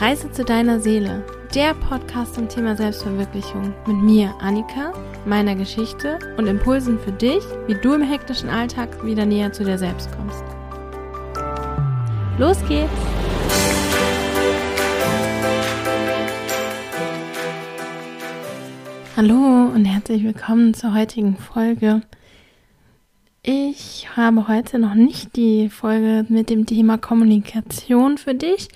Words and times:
Reise 0.00 0.32
zu 0.32 0.46
deiner 0.46 0.80
Seele, 0.80 1.22
der 1.54 1.74
Podcast 1.74 2.34
zum 2.34 2.48
Thema 2.48 2.74
Selbstverwirklichung 2.74 3.74
mit 3.86 3.98
mir, 3.98 4.34
Annika, 4.40 4.94
meiner 5.26 5.54
Geschichte 5.54 6.18
und 6.38 6.46
Impulsen 6.46 6.98
für 6.98 7.12
dich, 7.12 7.42
wie 7.66 7.74
du 7.74 7.92
im 7.92 8.00
hektischen 8.00 8.48
Alltag 8.48 9.04
wieder 9.04 9.26
näher 9.26 9.52
zu 9.52 9.62
dir 9.62 9.76
selbst 9.76 10.08
kommst. 10.16 10.42
Los 12.38 12.56
geht's! 12.66 12.90
Hallo 19.18 19.70
und 19.74 19.84
herzlich 19.84 20.24
willkommen 20.24 20.72
zur 20.72 20.94
heutigen 20.94 21.36
Folge. 21.36 22.00
Ich 23.42 24.08
habe 24.16 24.48
heute 24.48 24.78
noch 24.78 24.94
nicht 24.94 25.36
die 25.36 25.68
Folge 25.68 26.24
mit 26.30 26.48
dem 26.48 26.64
Thema 26.64 26.96
Kommunikation 26.96 28.16
für 28.16 28.34
dich, 28.34 28.68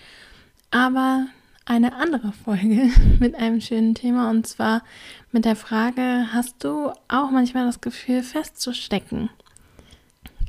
aber 0.75 1.27
eine 1.65 1.95
andere 1.95 2.33
Folge 2.33 2.91
mit 3.21 3.37
einem 3.37 3.61
schönen 3.61 3.95
Thema 3.95 4.29
und 4.29 4.47
zwar 4.47 4.83
mit 5.31 5.45
der 5.45 5.57
Frage, 5.57 6.27
hast 6.33 6.65
du 6.65 6.91
auch 7.09 7.31
manchmal 7.31 7.65
das 7.65 7.81
Gefühl 7.81 8.23
festzustecken? 8.23 9.31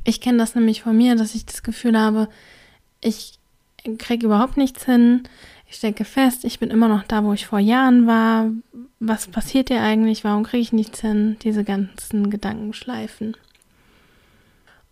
Ich 0.04 0.20
kenne 0.20 0.38
das 0.38 0.54
nämlich 0.54 0.82
von 0.82 0.96
mir, 0.96 1.14
dass 1.14 1.34
ich 1.34 1.46
das 1.46 1.62
Gefühl 1.62 1.98
habe, 1.98 2.28
ich 3.00 3.38
kriege 3.98 4.26
überhaupt 4.26 4.56
nichts 4.56 4.84
hin, 4.84 5.22
ich 5.68 5.76
stecke 5.76 6.04
fest, 6.04 6.44
ich 6.44 6.58
bin 6.58 6.70
immer 6.70 6.88
noch 6.88 7.04
da, 7.04 7.22
wo 7.22 7.32
ich 7.32 7.46
vor 7.46 7.58
Jahren 7.58 8.06
war. 8.06 8.50
Was 8.98 9.28
passiert 9.28 9.68
dir 9.68 9.80
eigentlich? 9.80 10.24
Warum 10.24 10.42
kriege 10.42 10.62
ich 10.62 10.72
nichts 10.72 11.00
hin? 11.00 11.36
Diese 11.42 11.64
ganzen 11.64 12.30
Gedankenschleifen. 12.30 13.36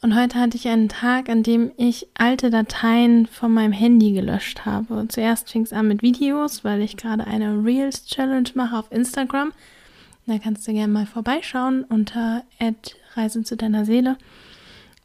Und 0.04 0.14
heute 0.14 0.38
hatte 0.38 0.58
ich 0.58 0.68
einen 0.68 0.90
Tag, 0.90 1.30
an 1.30 1.42
dem 1.42 1.72
ich 1.78 2.08
alte 2.12 2.50
Dateien 2.50 3.24
von 3.24 3.54
meinem 3.54 3.72
Handy 3.72 4.12
gelöscht 4.12 4.66
habe. 4.66 5.08
zuerst 5.08 5.50
fing 5.50 5.62
es 5.62 5.72
an 5.72 5.88
mit 5.88 6.02
Videos, 6.02 6.62
weil 6.62 6.82
ich 6.82 6.98
gerade 6.98 7.26
eine 7.26 7.64
Reels 7.64 8.04
Challenge 8.04 8.50
mache 8.52 8.76
auf 8.76 8.92
Instagram. 8.92 9.54
Da 10.26 10.38
kannst 10.38 10.68
du 10.68 10.74
gerne 10.74 10.92
mal 10.92 11.06
vorbeischauen 11.06 11.84
unter 11.84 12.44
Reise 13.14 13.44
zu 13.44 13.56
deiner 13.56 13.86
Seele. 13.86 14.18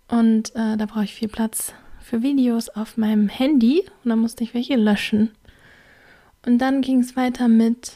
Und 0.09 0.53
äh, 0.57 0.75
da 0.75 0.85
brauche 0.85 1.05
ich 1.05 1.13
viel 1.13 1.29
Platz 1.29 1.73
für 2.01 2.21
Videos 2.21 2.67
auf 2.67 2.97
meinem 2.97 3.29
Handy. 3.29 3.85
Und 4.03 4.09
da 4.09 4.17
musste 4.17 4.43
ich 4.43 4.53
welche 4.53 4.75
löschen. 4.75 5.31
Und 6.45 6.57
dann 6.57 6.81
ging 6.81 6.99
es 6.99 7.15
weiter 7.15 7.47
mit, 7.47 7.93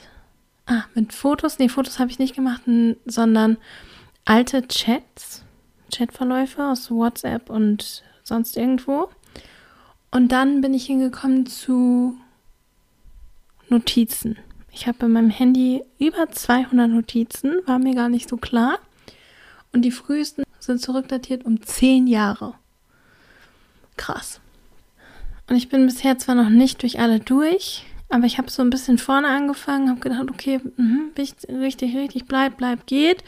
ah, 0.68 0.86
mit 0.96 1.12
Fotos. 1.12 1.59
Nee, 1.59 1.68
Fotos 1.68 2.00
habe 2.00 2.12
ich 2.12 2.20
nicht 2.20 2.34
gemacht, 2.34 2.62
sondern 3.06 3.58
alte 4.24 4.66
Chats 4.70 5.44
Chatverläufe 5.94 6.64
aus 6.64 6.90
WhatsApp 6.92 7.50
und 7.50 8.04
sonst 8.24 8.58
irgendwo. 8.58 9.10
Und 10.12 10.32
dann 10.32 10.62
bin 10.62 10.74
ich 10.74 10.86
hingekommen 10.86 11.46
zu 11.46 12.18
Notizen. 13.70 14.38
Ich 14.72 14.88
habe 14.88 14.98
bei 15.00 15.08
meinem 15.08 15.30
Handy 15.30 15.84
über 16.00 16.30
200 16.30 16.90
Notizen, 16.90 17.56
war 17.66 17.80
mir 17.80 17.96
gar 17.96 18.10
nicht 18.10 18.30
so 18.30 18.38
klar. 18.38 18.80
Und 19.72 19.84
die 19.84 19.92
frühesten 19.92 20.44
sind 20.60 20.82
zurückdatiert 20.82 21.46
um 21.46 21.62
10 21.62 22.08
Jahre. 22.08 22.56
Krass. 23.98 24.40
Und 25.50 25.56
ich 25.56 25.70
bin 25.70 25.86
bisher 25.86 26.18
zwar 26.18 26.36
noch 26.36 26.50
nicht 26.50 26.82
durch 26.82 27.00
alle 27.00 27.20
durch, 27.20 27.86
aber 28.10 28.26
ich 28.26 28.38
habe 28.38 28.50
so 28.50 28.62
ein 28.62 28.70
bisschen 28.70 28.98
vorne 28.98 29.28
angefangen, 29.28 29.90
habe 29.90 30.00
gedacht, 30.00 30.30
okay, 30.30 30.62
mh, 30.78 31.12
richtig, 31.18 31.94
richtig, 31.96 32.26
bleib, 32.26 32.58
bleib, 32.58 32.86
geht. 32.86 33.24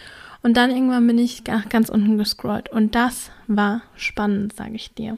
Und 0.46 0.58
dann 0.58 0.70
irgendwann 0.70 1.08
bin 1.08 1.18
ich 1.18 1.44
ganz 1.44 1.90
unten 1.90 2.20
gescrollt. 2.20 2.72
Und 2.72 2.94
das 2.94 3.32
war 3.48 3.82
spannend, 3.96 4.56
sage 4.56 4.76
ich 4.76 4.94
dir. 4.94 5.18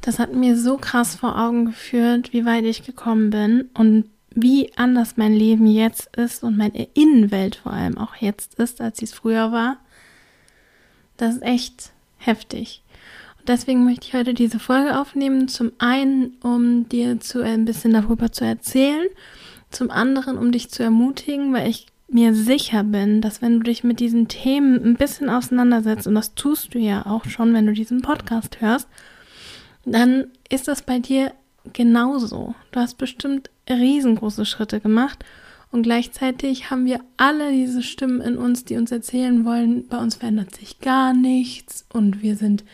Das 0.00 0.20
hat 0.20 0.32
mir 0.32 0.56
so 0.56 0.76
krass 0.76 1.16
vor 1.16 1.36
Augen 1.36 1.64
geführt, 1.64 2.32
wie 2.32 2.44
weit 2.44 2.62
ich 2.66 2.86
gekommen 2.86 3.30
bin 3.30 3.68
und 3.74 4.04
wie 4.30 4.70
anders 4.76 5.16
mein 5.16 5.32
Leben 5.32 5.66
jetzt 5.66 6.16
ist 6.16 6.44
und 6.44 6.56
meine 6.56 6.86
Innenwelt 6.94 7.56
vor 7.56 7.72
allem 7.72 7.98
auch 7.98 8.14
jetzt 8.14 8.54
ist, 8.60 8.80
als 8.80 8.98
sie 8.98 9.06
es 9.06 9.12
früher 9.12 9.50
war. 9.50 9.78
Das 11.16 11.34
ist 11.34 11.42
echt 11.42 11.90
heftig. 12.18 12.84
Und 13.40 13.48
deswegen 13.48 13.84
möchte 13.84 14.06
ich 14.06 14.14
heute 14.14 14.34
diese 14.34 14.60
Folge 14.60 15.00
aufnehmen. 15.00 15.48
Zum 15.48 15.72
einen, 15.78 16.36
um 16.44 16.88
dir 16.88 17.18
zu 17.18 17.42
ein 17.42 17.64
bisschen 17.64 17.92
darüber 17.92 18.30
zu 18.30 18.44
erzählen. 18.44 19.08
Zum 19.72 19.90
anderen, 19.90 20.38
um 20.38 20.52
dich 20.52 20.70
zu 20.70 20.84
ermutigen, 20.84 21.52
weil 21.52 21.68
ich 21.68 21.88
mir 22.08 22.34
sicher 22.34 22.84
bin, 22.84 23.20
dass 23.20 23.42
wenn 23.42 23.58
du 23.58 23.64
dich 23.64 23.82
mit 23.82 24.00
diesen 24.00 24.28
Themen 24.28 24.82
ein 24.84 24.96
bisschen 24.96 25.28
auseinandersetzt, 25.28 26.06
und 26.06 26.14
das 26.14 26.34
tust 26.34 26.74
du 26.74 26.78
ja 26.78 27.04
auch 27.06 27.24
schon, 27.24 27.52
wenn 27.52 27.66
du 27.66 27.72
diesen 27.72 28.02
Podcast 28.02 28.60
hörst, 28.60 28.88
dann 29.84 30.28
ist 30.48 30.68
das 30.68 30.82
bei 30.82 30.98
dir 30.98 31.32
genauso. 31.72 32.54
Du 32.70 32.80
hast 32.80 32.94
bestimmt 32.94 33.50
riesengroße 33.68 34.46
Schritte 34.46 34.80
gemacht 34.80 35.24
und 35.72 35.82
gleichzeitig 35.82 36.70
haben 36.70 36.86
wir 36.86 37.00
alle 37.16 37.50
diese 37.50 37.82
Stimmen 37.82 38.20
in 38.20 38.38
uns, 38.38 38.64
die 38.64 38.76
uns 38.76 38.92
erzählen 38.92 39.44
wollen, 39.44 39.88
bei 39.88 39.98
uns 39.98 40.16
verändert 40.16 40.54
sich 40.54 40.80
gar 40.80 41.12
nichts 41.12 41.86
und 41.92 42.22
wir 42.22 42.36
sind 42.36 42.64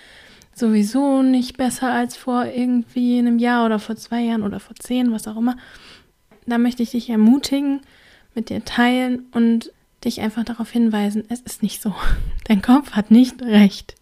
sowieso 0.55 1.23
nicht 1.23 1.57
besser 1.57 1.91
als 1.91 2.17
vor 2.17 2.45
irgendwie 2.45 3.19
einem 3.19 3.39
Jahr 3.39 3.65
oder 3.65 3.79
vor 3.79 3.97
zwei 3.97 4.21
Jahren 4.21 4.43
oder 4.43 4.61
vor 4.61 4.77
zehn, 4.77 5.11
was 5.11 5.27
auch 5.27 5.39
immer. 5.39 5.57
Da 6.47 6.59
möchte 6.59 6.83
ich 6.83 6.91
dich 6.91 7.09
ermutigen, 7.09 7.81
mit 8.35 8.49
dir 8.49 8.65
teilen 8.65 9.27
und 9.33 9.73
dich 10.05 10.21
einfach 10.21 10.45
darauf 10.45 10.71
hinweisen, 10.71 11.25
es 11.29 11.41
ist 11.41 11.63
nicht 11.63 11.81
so. 11.81 11.95
Dein 12.45 12.63
Kopf 12.63 12.93
hat 12.93 13.11
nicht 13.11 13.43
recht. 13.43 13.95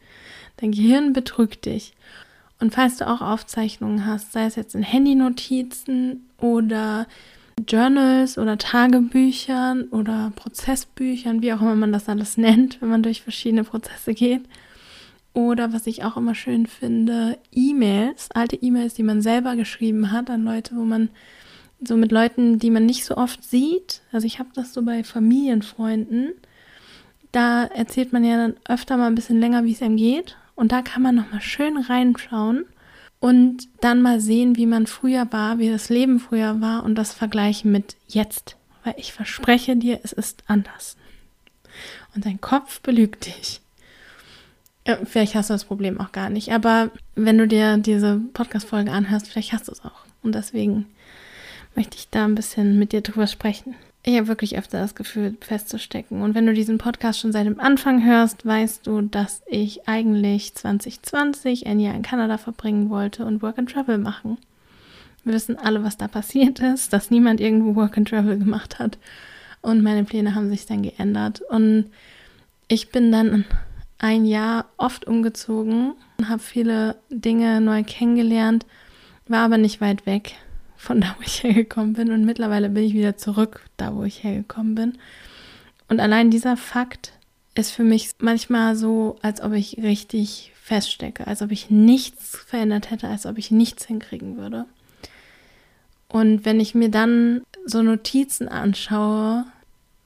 Dein 0.57 0.73
Gehirn 0.73 1.13
betrügt 1.13 1.67
dich. 1.67 1.93
Und 2.59 2.75
falls 2.75 2.99
du 2.99 3.09
auch 3.09 3.23
Aufzeichnungen 3.23 4.05
hast, 4.05 4.33
sei 4.33 4.45
es 4.45 4.57
jetzt 4.57 4.75
in 4.75 4.83
Handynotizen 4.83 6.29
oder 6.39 7.07
Journals 7.67 8.39
oder 8.39 8.59
Tagebüchern 8.59 9.85
oder 9.85 10.33
Prozessbüchern, 10.37 11.43
wie 11.43 11.53
auch 11.53 11.61
immer 11.61 11.75
man 11.75 11.93
das 11.93 12.09
alles 12.09 12.37
nennt, 12.37 12.81
wenn 12.81 12.91
man 12.91 13.03
durch 13.03 13.23
verschiedene 13.23 13.65
Prozesse 13.65 14.15
geht. 14.15 14.43
Oder 15.33 15.73
was 15.73 15.87
ich 15.87 16.03
auch 16.05 16.17
immer 16.17 16.35
schön 16.35 16.67
finde, 16.67 17.39
E-Mails, 17.53 18.31
alte 18.33 18.57
E-Mails, 18.57 18.95
die 18.95 19.05
man 19.05 19.23
selber 19.23 19.57
geschrieben 19.57 20.11
hat 20.11 20.29
an 20.29 20.45
Leute, 20.45 20.75
wo 20.75 20.83
man 20.83 21.09
so 21.83 21.97
mit 21.97 22.13
Leuten, 22.13 22.59
die 22.59 22.71
man 22.71 22.87
nicht 22.87 23.05
so 23.05 23.17
oft 23.17 23.43
sieht. 23.43 24.03
Also 24.13 24.27
ich 24.27 24.39
habe 24.39 24.51
das 24.55 24.73
so 24.73 24.83
bei 24.83 25.05
Familienfreunden. 25.05 26.33
Da 27.33 27.65
erzählt 27.65 28.13
man 28.13 28.25
ja 28.25 28.37
dann 28.37 28.55
öfter 28.69 28.97
mal 28.97 29.07
ein 29.07 29.15
bisschen 29.15 29.41
länger, 29.41 29.65
wie 29.65 29.73
es 29.73 29.83
einem 29.83 29.97
geht. 29.97 30.37
Und 30.55 30.73
da 30.73 30.83
kann 30.83 31.03
man 31.03 31.15
nochmal 31.15 31.41
schön 31.41 31.79
reinschauen 31.79 32.67
und 33.19 33.69
dann 33.81 34.03
mal 34.03 34.21
sehen, 34.21 34.57
wie 34.57 34.67
man 34.67 34.87
früher 34.87 35.31
war, 35.31 35.59
wie 35.59 35.71
das 35.71 35.89
Leben 35.89 36.21
früher 36.21 36.61
war 36.61 36.85
und 36.85 36.97
das 36.97 37.13
vergleichen 37.13 37.71
mit 37.71 37.97
jetzt. 38.09 38.57
Weil 38.85 38.95
ich 38.97 39.13
verspreche 39.13 39.77
dir, 39.77 40.01
es 40.03 40.13
ist 40.13 40.43
anders. 40.47 40.97
Und 42.15 42.27
dein 42.27 42.41
Kopf 42.41 42.81
belügt 42.81 43.27
dich. 43.27 43.61
Ja, 44.87 44.99
vielleicht 45.05 45.35
hast 45.35 45.51
du 45.51 45.55
das 45.55 45.65
Problem 45.65 46.01
auch 46.01 46.13
gar 46.13 46.31
nicht. 46.31 46.53
Aber 46.53 46.91
wenn 47.15 47.39
du 47.39 47.47
dir 47.47 47.77
diese 47.77 48.21
Podcast-Folge 48.33 48.91
anhörst, 48.91 49.29
vielleicht 49.29 49.53
hast 49.53 49.69
du 49.69 49.73
es 49.73 49.85
auch. 49.85 50.05
Und 50.23 50.35
deswegen 50.35 50.87
möchte 51.75 51.97
ich 51.97 52.09
da 52.09 52.25
ein 52.25 52.35
bisschen 52.35 52.79
mit 52.79 52.93
dir 52.93 53.01
drüber 53.01 53.27
sprechen. 53.27 53.75
Ich 54.03 54.17
habe 54.17 54.29
wirklich 54.29 54.57
öfter 54.57 54.81
das 54.81 54.95
Gefühl, 54.95 55.37
festzustecken. 55.41 56.23
Und 56.23 56.35
wenn 56.35 56.47
du 56.47 56.55
diesen 56.55 56.79
Podcast 56.79 57.21
schon 57.21 57.33
seit 57.33 57.47
dem 57.47 57.61
Anfang 57.61 58.05
hörst, 58.05 58.47
weißt 58.47 58.87
du, 58.87 59.03
dass 59.03 59.43
ich 59.47 59.87
eigentlich 59.87 60.55
2020 60.55 61.67
ein 61.67 61.81
Jahr 61.81 61.95
in 61.95 62.03
Kanada 62.03 62.39
verbringen 62.39 62.89
wollte 62.89 63.27
und 63.27 63.43
Work 63.43 63.59
and 63.59 63.71
Travel 63.71 63.99
machen. 63.99 64.39
Wir 65.23 65.35
wissen 65.35 65.59
alle, 65.59 65.85
was 65.85 65.99
da 65.99 66.09
passiert 66.09 66.61
ist, 66.61 66.95
dass 66.95 67.11
niemand 67.11 67.41
irgendwo 67.41 67.77
Work 67.77 67.99
and 67.99 68.09
Travel 68.09 68.39
gemacht 68.39 68.79
hat. 68.79 68.97
Und 69.61 69.83
meine 69.83 70.05
Pläne 70.05 70.35
haben 70.35 70.49
sich 70.49 70.65
dann 70.65 70.83
geändert. 70.83 71.43
Und 71.51 71.91
ich 72.69 72.91
bin 72.91 73.13
dann 73.13 73.45
ein 73.99 74.25
Jahr 74.25 74.65
oft 74.79 75.07
umgezogen, 75.07 75.93
habe 76.27 76.41
viele 76.41 76.97
Dinge 77.11 77.61
neu 77.61 77.85
kennengelernt, 77.85 78.65
war 79.29 79.45
aber 79.45 79.59
nicht 79.59 79.83
weit 79.83 80.07
weg 80.07 80.37
von 80.81 81.01
da, 81.01 81.15
wo 81.19 81.23
ich 81.23 81.43
hergekommen 81.43 81.93
bin. 81.93 82.11
Und 82.11 82.25
mittlerweile 82.25 82.71
bin 82.71 82.85
ich 82.85 82.95
wieder 82.95 83.17
zurück, 83.17 83.63
da, 83.77 83.95
wo 83.95 84.03
ich 84.03 84.25
hergekommen 84.25 84.75
bin. 84.75 84.99
Und 85.89 86.01
allein 86.01 86.31
dieser 86.31 86.57
Fakt 86.57 87.13
ist 87.55 87.71
für 87.71 87.85
mich 87.85 88.11
manchmal 88.19 88.77
so, 88.77 89.19
als 89.21 89.43
ob 89.43 89.53
ich 89.53 89.77
richtig 89.79 90.53
feststecke, 90.55 91.27
als 91.27 91.43
ob 91.43 91.51
ich 91.51 91.69
nichts 91.69 92.39
verändert 92.47 92.91
hätte, 92.91 93.09
als 93.09 93.27
ob 93.27 93.37
ich 93.37 93.51
nichts 93.51 93.85
hinkriegen 93.87 94.39
würde. 94.39 94.65
Und 96.09 96.45
wenn 96.45 96.61
ich 96.61 96.75
mir 96.75 96.89
dann 96.89 97.43
so 97.67 97.83
Notizen 97.83 98.49
anschaue, 98.49 99.45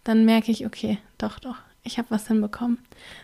dann 0.03 0.25
merke 0.25 0.50
ich, 0.50 0.67
okay, 0.67 0.99
doch, 1.19 1.38
doch, 1.38 1.59
ich 1.85 1.99
habe 1.99 2.11
was 2.11 2.27
hinbekommen. 2.27 2.79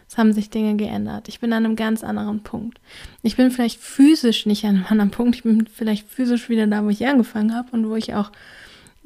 Es 0.09 0.19
haben 0.19 0.33
sich 0.33 0.51
Dinge 0.51 0.77
geändert. 0.77 1.29
Ich 1.29 1.41
bin 1.41 1.53
an 1.53 1.65
einem 1.65 1.77
ganz 1.77 2.05
anderen 2.05 2.43
Punkt. 2.43 2.79
Ich 3.23 3.37
bin 3.37 3.51
vielleicht 3.51 3.81
physisch 3.81 4.45
nicht 4.45 4.65
an 4.65 4.77
einem 4.77 4.87
anderen 4.87 5.11
Punkt. 5.11 5.37
Ich 5.37 5.43
bin 5.43 5.67
vielleicht 5.67 6.09
physisch 6.09 6.49
wieder 6.49 6.67
da, 6.67 6.85
wo 6.85 6.91
ich 6.91 7.07
angefangen 7.07 7.55
habe 7.55 7.71
und 7.73 7.89
wo 7.89 7.97
ich 7.97 8.15
auch 8.15 8.31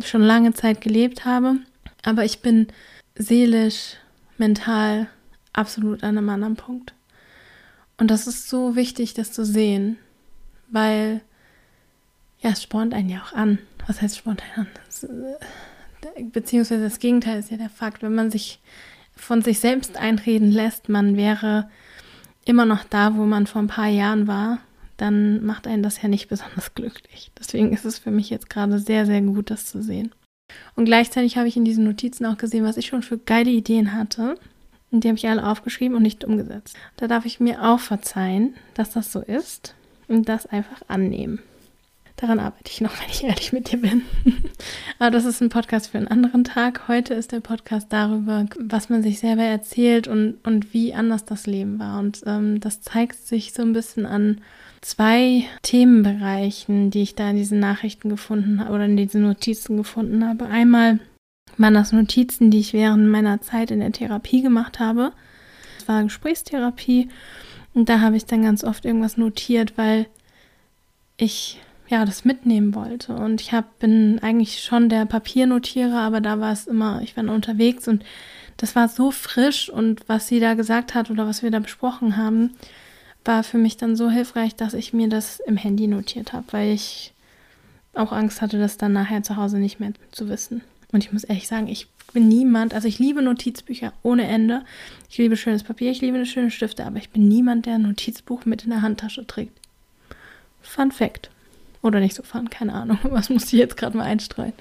schon 0.02 0.22
lange 0.22 0.52
Zeit 0.54 0.80
gelebt 0.80 1.24
habe. 1.24 1.56
Aber 2.02 2.24
ich 2.24 2.40
bin 2.40 2.66
seelisch, 3.14 3.96
mental 4.38 5.08
absolut 5.52 6.02
an 6.02 6.18
einem 6.18 6.28
anderen 6.28 6.56
Punkt. 6.56 6.92
Und 7.96 8.10
das 8.10 8.26
ist 8.26 8.48
so 8.48 8.74
wichtig, 8.74 9.14
das 9.14 9.32
zu 9.32 9.44
sehen, 9.44 9.98
weil 10.68 11.20
ja, 12.40 12.50
es 12.50 12.62
spornt 12.62 12.92
einen 12.92 13.08
ja 13.08 13.22
auch 13.22 13.32
an. 13.32 13.58
was 13.86 14.02
heißt 14.02 14.18
spontan? 14.18 14.66
Das, 14.84 15.04
äh, 15.04 16.24
beziehungsweise 16.24 16.82
das 16.82 16.98
Gegenteil 16.98 17.38
ist 17.38 17.52
ja 17.52 17.56
der 17.56 17.70
Fakt, 17.70 18.02
wenn 18.02 18.14
man 18.14 18.32
sich 18.32 18.58
von 19.16 19.42
sich 19.42 19.60
selbst 19.60 19.96
einreden 19.96 20.50
lässt, 20.50 20.88
man 20.88 21.16
wäre 21.16 21.68
immer 22.44 22.66
noch 22.66 22.84
da, 22.84 23.16
wo 23.16 23.24
man 23.24 23.46
vor 23.46 23.62
ein 23.62 23.68
paar 23.68 23.88
Jahren 23.88 24.26
war, 24.26 24.58
dann 24.96 25.44
macht 25.44 25.66
einen 25.66 25.82
das 25.82 26.00
ja 26.02 26.08
nicht 26.08 26.28
besonders 26.28 26.74
glücklich. 26.74 27.30
Deswegen 27.38 27.72
ist 27.72 27.84
es 27.84 27.98
für 27.98 28.10
mich 28.10 28.30
jetzt 28.30 28.50
gerade 28.50 28.78
sehr, 28.78 29.06
sehr 29.06 29.22
gut, 29.22 29.50
das 29.50 29.66
zu 29.66 29.82
sehen. 29.82 30.14
Und 30.76 30.84
gleichzeitig 30.84 31.36
habe 31.36 31.48
ich 31.48 31.56
in 31.56 31.64
diesen 31.64 31.84
Notizen 31.84 32.26
auch 32.26 32.36
gesehen, 32.36 32.64
was 32.64 32.76
ich 32.76 32.86
schon 32.86 33.02
für 33.02 33.18
geile 33.18 33.50
Ideen 33.50 33.94
hatte. 33.94 34.36
Und 34.90 35.02
die 35.02 35.08
habe 35.08 35.18
ich 35.18 35.28
alle 35.28 35.46
aufgeschrieben 35.46 35.96
und 35.96 36.02
nicht 36.02 36.24
umgesetzt. 36.24 36.76
Da 36.96 37.08
darf 37.08 37.24
ich 37.24 37.40
mir 37.40 37.64
auch 37.64 37.80
verzeihen, 37.80 38.54
dass 38.74 38.90
das 38.90 39.10
so 39.10 39.20
ist 39.20 39.74
und 40.06 40.28
das 40.28 40.46
einfach 40.46 40.82
annehmen. 40.86 41.40
Daran 42.16 42.38
arbeite 42.38 42.70
ich 42.70 42.80
noch, 42.80 42.92
wenn 43.00 43.10
ich 43.10 43.24
ehrlich 43.24 43.52
mit 43.52 43.72
dir 43.72 43.80
bin. 43.80 44.02
Aber 44.98 45.10
das 45.10 45.24
ist 45.24 45.40
ein 45.42 45.48
Podcast 45.48 45.88
für 45.88 45.98
einen 45.98 46.08
anderen 46.08 46.44
Tag. 46.44 46.88
Heute 46.88 47.14
ist 47.14 47.32
der 47.32 47.40
Podcast 47.40 47.88
darüber, 47.92 48.46
was 48.58 48.88
man 48.88 49.02
sich 49.02 49.18
selber 49.18 49.42
erzählt 49.42 50.08
und, 50.08 50.36
und 50.44 50.72
wie 50.72 50.94
anders 50.94 51.24
das 51.24 51.46
Leben 51.46 51.78
war. 51.78 51.98
Und 51.98 52.22
ähm, 52.26 52.60
das 52.60 52.80
zeigt 52.80 53.16
sich 53.16 53.52
so 53.52 53.62
ein 53.62 53.72
bisschen 53.72 54.06
an 54.06 54.40
zwei 54.80 55.44
Themenbereichen, 55.62 56.90
die 56.90 57.02
ich 57.02 57.14
da 57.14 57.30
in 57.30 57.36
diesen 57.36 57.58
Nachrichten 57.58 58.08
gefunden 58.08 58.60
habe 58.60 58.74
oder 58.74 58.84
in 58.84 58.96
diesen 58.96 59.22
Notizen 59.22 59.76
gefunden 59.76 60.26
habe. 60.26 60.46
Einmal 60.46 61.00
waren 61.56 61.74
das 61.74 61.92
Notizen, 61.92 62.50
die 62.50 62.60
ich 62.60 62.72
während 62.72 63.08
meiner 63.08 63.40
Zeit 63.40 63.70
in 63.70 63.80
der 63.80 63.92
Therapie 63.92 64.42
gemacht 64.42 64.78
habe. 64.80 65.12
Das 65.78 65.88
war 65.88 66.02
Gesprächstherapie 66.02 67.08
und 67.74 67.88
da 67.88 68.00
habe 68.00 68.16
ich 68.16 68.26
dann 68.26 68.42
ganz 68.42 68.62
oft 68.62 68.84
irgendwas 68.84 69.16
notiert, 69.16 69.76
weil 69.76 70.06
ich 71.16 71.60
ja 71.88 72.04
das 72.04 72.24
mitnehmen 72.24 72.74
wollte. 72.74 73.14
Und 73.14 73.40
ich 73.40 73.52
hab, 73.52 73.78
bin 73.78 74.18
eigentlich 74.20 74.62
schon 74.62 74.88
der 74.88 75.06
Papiernotierer, 75.06 75.98
aber 75.98 76.20
da 76.20 76.40
war 76.40 76.52
es 76.52 76.66
immer, 76.66 77.02
ich 77.02 77.16
war 77.16 77.28
unterwegs 77.28 77.88
und 77.88 78.04
das 78.56 78.76
war 78.76 78.88
so 78.88 79.10
frisch 79.10 79.68
und 79.68 80.08
was 80.08 80.28
sie 80.28 80.40
da 80.40 80.54
gesagt 80.54 80.94
hat 80.94 81.10
oder 81.10 81.26
was 81.26 81.42
wir 81.42 81.50
da 81.50 81.58
besprochen 81.58 82.16
haben, 82.16 82.50
war 83.24 83.42
für 83.42 83.58
mich 83.58 83.76
dann 83.76 83.96
so 83.96 84.10
hilfreich, 84.10 84.54
dass 84.54 84.74
ich 84.74 84.92
mir 84.92 85.08
das 85.08 85.40
im 85.40 85.56
Handy 85.56 85.86
notiert 85.86 86.32
habe, 86.32 86.46
weil 86.50 86.72
ich 86.72 87.12
auch 87.94 88.12
Angst 88.12 88.42
hatte, 88.42 88.58
das 88.58 88.76
dann 88.76 88.92
nachher 88.92 89.22
zu 89.22 89.36
Hause 89.36 89.58
nicht 89.58 89.80
mehr 89.80 89.92
zu 90.12 90.28
wissen. 90.28 90.62
Und 90.92 91.04
ich 91.04 91.12
muss 91.12 91.24
ehrlich 91.24 91.48
sagen, 91.48 91.68
ich 91.68 91.88
bin 92.12 92.28
niemand, 92.28 92.74
also 92.74 92.86
ich 92.86 92.98
liebe 92.98 93.22
Notizbücher 93.22 93.92
ohne 94.02 94.26
Ende. 94.26 94.64
Ich 95.10 95.18
liebe 95.18 95.36
schönes 95.36 95.64
Papier, 95.64 95.90
ich 95.90 96.00
liebe 96.00 96.24
schöne 96.26 96.50
Stifte, 96.50 96.86
aber 96.86 96.98
ich 96.98 97.10
bin 97.10 97.28
niemand, 97.28 97.66
der 97.66 97.74
ein 97.74 97.82
Notizbuch 97.82 98.44
mit 98.44 98.64
in 98.64 98.70
der 98.70 98.82
Handtasche 98.82 99.26
trägt. 99.26 99.58
Fun 100.62 100.92
Fact. 100.92 101.30
Oder 101.84 102.00
nicht 102.00 102.16
so 102.16 102.24
fun, 102.24 102.50
keine 102.50 102.72
Ahnung. 102.72 102.98
Was 103.04 103.30
muss 103.30 103.44
ich 103.44 103.52
jetzt 103.52 103.76
gerade 103.76 103.96
mal 103.96 104.04
einstreuen? 104.04 104.54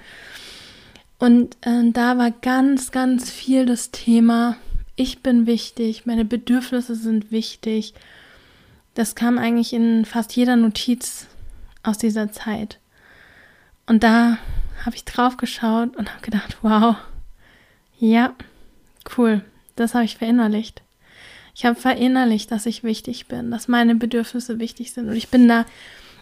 Und 1.18 1.56
äh, 1.62 1.90
da 1.90 2.18
war 2.18 2.30
ganz, 2.30 2.92
ganz 2.92 3.30
viel 3.30 3.66
das 3.66 3.90
Thema, 3.90 4.56
ich 4.94 5.22
bin 5.22 5.46
wichtig, 5.46 6.06
meine 6.06 6.24
Bedürfnisse 6.24 6.94
sind 6.94 7.32
wichtig 7.32 7.94
das 8.94 9.14
kam 9.16 9.38
eigentlich 9.38 9.72
in 9.72 10.04
fast 10.04 10.34
jeder 10.34 10.56
Notiz 10.56 11.26
aus 11.82 11.98
dieser 11.98 12.32
Zeit. 12.32 12.78
Und 13.86 14.02
da 14.02 14.38
habe 14.84 14.96
ich 14.96 15.04
drauf 15.04 15.36
geschaut 15.36 15.96
und 15.96 16.10
habe 16.10 16.22
gedacht, 16.22 16.58
wow, 16.62 16.96
ja, 17.98 18.34
cool, 19.16 19.44
das 19.76 19.94
habe 19.94 20.04
ich 20.04 20.16
verinnerlicht. 20.16 20.82
Ich 21.54 21.64
habe 21.64 21.78
verinnerlicht, 21.78 22.50
dass 22.50 22.66
ich 22.66 22.82
wichtig 22.82 23.26
bin, 23.26 23.50
dass 23.50 23.68
meine 23.68 23.94
Bedürfnisse 23.94 24.58
wichtig 24.58 24.92
sind. 24.92 25.08
Und 25.08 25.16
ich 25.16 25.28
bin 25.28 25.46
da 25.48 25.66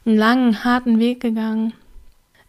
einen 0.04 0.16
langen, 0.16 0.64
harten 0.64 0.98
Weg 0.98 1.20
gegangen 1.20 1.72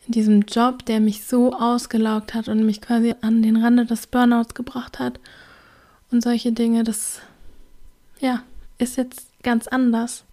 in 0.06 0.14
diesem 0.14 0.42
Job, 0.42 0.86
der 0.86 1.00
mich 1.00 1.26
so 1.26 1.54
ausgelaugt 1.54 2.34
hat 2.34 2.48
und 2.48 2.66
mich 2.66 2.82
quasi 2.82 3.16
an 3.22 3.42
den 3.42 3.58
Rande 3.58 3.86
des 3.86 4.08
Burnouts 4.08 4.54
gebracht 4.54 5.00
hat. 5.00 5.20
Und 6.12 6.22
solche 6.22 6.52
Dinge, 6.52 6.84
das, 6.84 7.22
ja, 8.20 8.44
ist 8.78 8.98
jetzt 8.98 9.28
ganz 9.44 9.68
anders. 9.68 10.26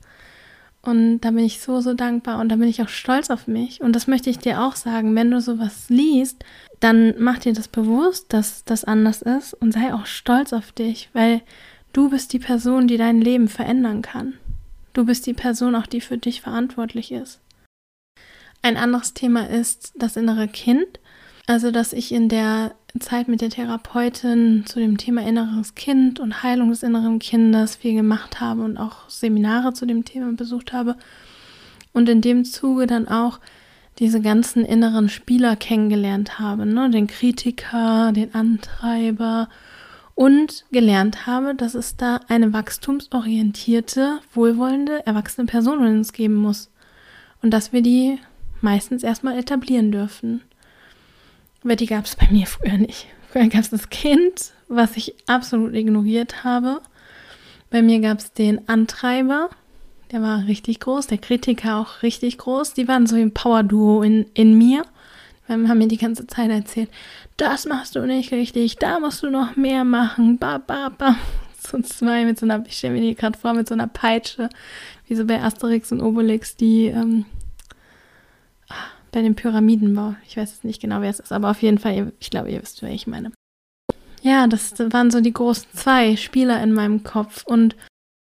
Und 0.82 1.20
da 1.20 1.30
bin 1.30 1.44
ich 1.44 1.60
so, 1.60 1.80
so 1.80 1.92
dankbar 1.92 2.40
und 2.40 2.48
da 2.48 2.56
bin 2.56 2.68
ich 2.68 2.82
auch 2.82 2.88
stolz 2.88 3.30
auf 3.30 3.46
mich. 3.46 3.80
Und 3.80 3.94
das 3.94 4.06
möchte 4.06 4.30
ich 4.30 4.38
dir 4.38 4.62
auch 4.62 4.76
sagen, 4.76 5.14
wenn 5.14 5.30
du 5.30 5.40
sowas 5.40 5.86
liest, 5.88 6.42
dann 6.80 7.14
mach 7.18 7.38
dir 7.38 7.52
das 7.52 7.68
bewusst, 7.68 8.32
dass 8.32 8.64
das 8.64 8.84
anders 8.84 9.20
ist 9.20 9.52
und 9.54 9.72
sei 9.72 9.92
auch 9.92 10.06
stolz 10.06 10.54
auf 10.54 10.72
dich, 10.72 11.10
weil 11.12 11.42
du 11.92 12.08
bist 12.08 12.32
die 12.32 12.38
Person, 12.38 12.88
die 12.88 12.96
dein 12.96 13.20
Leben 13.20 13.48
verändern 13.48 14.00
kann. 14.00 14.34
Du 14.92 15.04
bist 15.04 15.26
die 15.26 15.34
Person 15.34 15.74
auch, 15.74 15.86
die 15.86 16.00
für 16.00 16.18
dich 16.18 16.40
verantwortlich 16.40 17.12
ist. 17.12 17.40
Ein 18.62 18.76
anderes 18.76 19.14
Thema 19.14 19.48
ist 19.48 19.92
das 19.96 20.16
innere 20.16 20.48
Kind. 20.48 21.00
Also, 21.46 21.70
dass 21.70 21.92
ich 21.92 22.12
in 22.12 22.28
der 22.28 22.74
Zeit 22.98 23.28
mit 23.28 23.40
der 23.40 23.50
Therapeutin 23.50 24.64
zu 24.66 24.80
dem 24.80 24.98
Thema 24.98 25.26
inneres 25.26 25.74
Kind 25.74 26.20
und 26.20 26.42
Heilung 26.42 26.70
des 26.70 26.82
inneren 26.82 27.18
Kindes 27.18 27.76
viel 27.76 27.94
gemacht 27.94 28.40
habe 28.40 28.62
und 28.62 28.76
auch 28.76 29.08
Seminare 29.08 29.72
zu 29.72 29.86
dem 29.86 30.04
Thema 30.04 30.32
besucht 30.32 30.72
habe. 30.72 30.96
Und 31.92 32.08
in 32.08 32.20
dem 32.20 32.44
Zuge 32.44 32.86
dann 32.86 33.08
auch 33.08 33.40
diese 33.98 34.20
ganzen 34.20 34.64
inneren 34.64 35.08
Spieler 35.08 35.56
kennengelernt 35.56 36.38
habe, 36.38 36.66
ne? 36.66 36.90
den 36.90 37.06
Kritiker, 37.06 38.12
den 38.12 38.34
Antreiber 38.34 39.48
und 40.20 40.66
gelernt 40.70 41.26
habe, 41.26 41.54
dass 41.54 41.74
es 41.74 41.96
da 41.96 42.20
eine 42.28 42.52
wachstumsorientierte, 42.52 44.18
wohlwollende, 44.34 45.06
erwachsene 45.06 45.46
Person 45.46 45.82
in 45.82 45.96
uns 45.96 46.12
geben 46.12 46.34
muss. 46.34 46.68
Und 47.40 47.52
dass 47.52 47.72
wir 47.72 47.80
die 47.80 48.18
meistens 48.60 49.02
erstmal 49.02 49.38
etablieren 49.38 49.90
dürfen. 49.90 50.42
Aber 51.64 51.74
die 51.74 51.86
gab 51.86 52.04
es 52.04 52.16
bei 52.16 52.28
mir 52.30 52.46
früher 52.46 52.76
nicht. 52.76 53.06
Früher 53.30 53.48
gab 53.48 53.62
es 53.62 53.70
das 53.70 53.88
Kind, 53.88 54.52
was 54.68 54.94
ich 54.98 55.14
absolut 55.26 55.74
ignoriert 55.74 56.44
habe. 56.44 56.82
Bei 57.70 57.80
mir 57.80 58.00
gab 58.00 58.18
es 58.18 58.34
den 58.34 58.68
Antreiber, 58.68 59.48
der 60.12 60.20
war 60.20 60.46
richtig 60.46 60.80
groß, 60.80 61.06
der 61.06 61.16
Kritiker 61.16 61.76
auch 61.76 62.02
richtig 62.02 62.36
groß. 62.36 62.74
Die 62.74 62.88
waren 62.88 63.06
so 63.06 63.16
ein 63.16 63.32
Power-Duo 63.32 64.02
in, 64.02 64.26
in 64.34 64.58
mir. 64.58 64.84
Haben 65.50 65.78
mir 65.78 65.88
die 65.88 65.96
ganze 65.96 66.26
Zeit 66.26 66.50
erzählt, 66.50 66.90
das 67.36 67.66
machst 67.66 67.96
du 67.96 68.06
nicht 68.06 68.30
richtig, 68.32 68.76
da 68.76 69.00
musst 69.00 69.22
du 69.22 69.30
noch 69.30 69.56
mehr 69.56 69.84
machen, 69.84 70.38
ba, 70.38 70.58
ba, 70.58 70.90
ba. 70.90 71.16
So 71.62 71.78
zwei 71.82 72.24
mit 72.24 72.38
so 72.38 72.46
einer, 72.46 72.64
ich 72.66 72.78
stelle 72.78 72.94
mir 72.94 73.02
die 73.02 73.14
gerade 73.14 73.38
vor, 73.38 73.52
mit 73.52 73.68
so 73.68 73.74
einer 73.74 73.86
Peitsche, 73.86 74.48
wie 75.06 75.14
so 75.14 75.26
bei 75.26 75.42
Asterix 75.42 75.92
und 75.92 76.00
Obelix, 76.00 76.56
die 76.56 76.86
ähm, 76.86 77.26
bei 79.12 79.20
dem 79.20 79.34
Pyramidenbau. 79.34 80.14
Ich 80.26 80.38
weiß 80.38 80.52
jetzt 80.52 80.64
nicht 80.64 80.80
genau, 80.80 81.02
wer 81.02 81.10
es 81.10 81.20
ist, 81.20 81.32
aber 81.32 81.50
auf 81.50 81.60
jeden 81.60 81.78
Fall, 81.78 82.12
ich 82.18 82.30
glaube, 82.30 82.50
ihr 82.50 82.62
wisst, 82.62 82.82
wer 82.82 82.90
ich 82.90 83.06
meine. 83.06 83.32
Ja, 84.22 84.46
das 84.46 84.78
waren 84.78 85.10
so 85.10 85.20
die 85.20 85.32
großen 85.32 85.68
zwei 85.74 86.16
Spieler 86.16 86.62
in 86.62 86.72
meinem 86.72 87.02
Kopf 87.02 87.44
und 87.46 87.76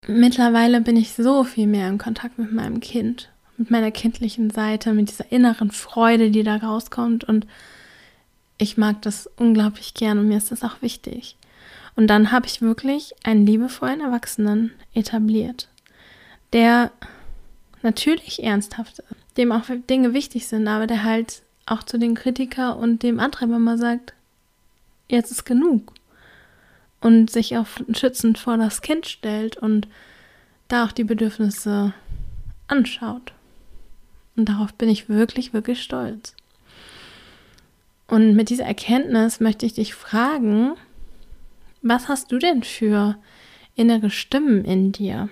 mittlerweile 0.06 0.80
bin 0.80 0.96
ich 0.96 1.12
so 1.12 1.44
viel 1.44 1.66
mehr 1.66 1.88
in 1.88 1.98
Kontakt 1.98 2.38
mit 2.38 2.52
meinem 2.52 2.80
Kind, 2.80 3.30
mit 3.58 3.70
meiner 3.70 3.90
kindlichen 3.90 4.50
Seite, 4.50 4.92
mit 4.92 5.10
dieser 5.10 5.30
inneren 5.32 5.70
Freude, 5.70 6.30
die 6.30 6.42
da 6.42 6.56
rauskommt 6.56 7.24
und 7.24 7.46
ich 8.58 8.76
mag 8.76 9.02
das 9.02 9.28
unglaublich 9.36 9.94
gern 9.94 10.18
und 10.18 10.28
mir 10.28 10.38
ist 10.38 10.50
das 10.50 10.62
auch 10.62 10.80
wichtig. 10.80 11.36
Und 11.94 12.08
dann 12.08 12.32
habe 12.32 12.46
ich 12.46 12.62
wirklich 12.62 13.14
einen 13.24 13.46
liebevollen 13.46 14.00
Erwachsenen 14.00 14.72
etabliert, 14.94 15.68
der 16.52 16.90
natürlich 17.82 18.42
ernsthaft 18.42 18.98
ist, 18.98 19.08
dem 19.36 19.52
auch 19.52 19.64
Dinge 19.88 20.12
wichtig 20.14 20.46
sind, 20.46 20.68
aber 20.68 20.86
der 20.86 21.04
halt 21.04 21.42
auch 21.66 21.82
zu 21.82 21.98
den 21.98 22.14
Kritiker 22.14 22.76
und 22.76 23.02
dem 23.02 23.20
Antreiber 23.20 23.58
mal 23.58 23.78
sagt, 23.78 24.14
jetzt 25.08 25.30
ist 25.30 25.44
genug. 25.44 25.92
Und 27.00 27.30
sich 27.30 27.56
auch 27.56 27.66
schützend 27.92 28.38
vor 28.38 28.56
das 28.56 28.80
Kind 28.80 29.06
stellt 29.06 29.56
und 29.56 29.86
da 30.68 30.84
auch 30.84 30.92
die 30.92 31.04
Bedürfnisse 31.04 31.92
anschaut. 32.68 33.32
Und 34.36 34.48
darauf 34.48 34.74
bin 34.74 34.88
ich 34.88 35.08
wirklich, 35.08 35.52
wirklich 35.52 35.82
stolz. 35.82 36.34
Und 38.06 38.34
mit 38.34 38.50
dieser 38.50 38.64
Erkenntnis 38.64 39.40
möchte 39.40 39.66
ich 39.66 39.74
dich 39.74 39.94
fragen, 39.94 40.74
was 41.82 42.08
hast 42.08 42.30
du 42.30 42.38
denn 42.38 42.62
für 42.62 43.16
innere 43.74 44.10
Stimmen 44.10 44.64
in 44.64 44.92
dir? 44.92 45.28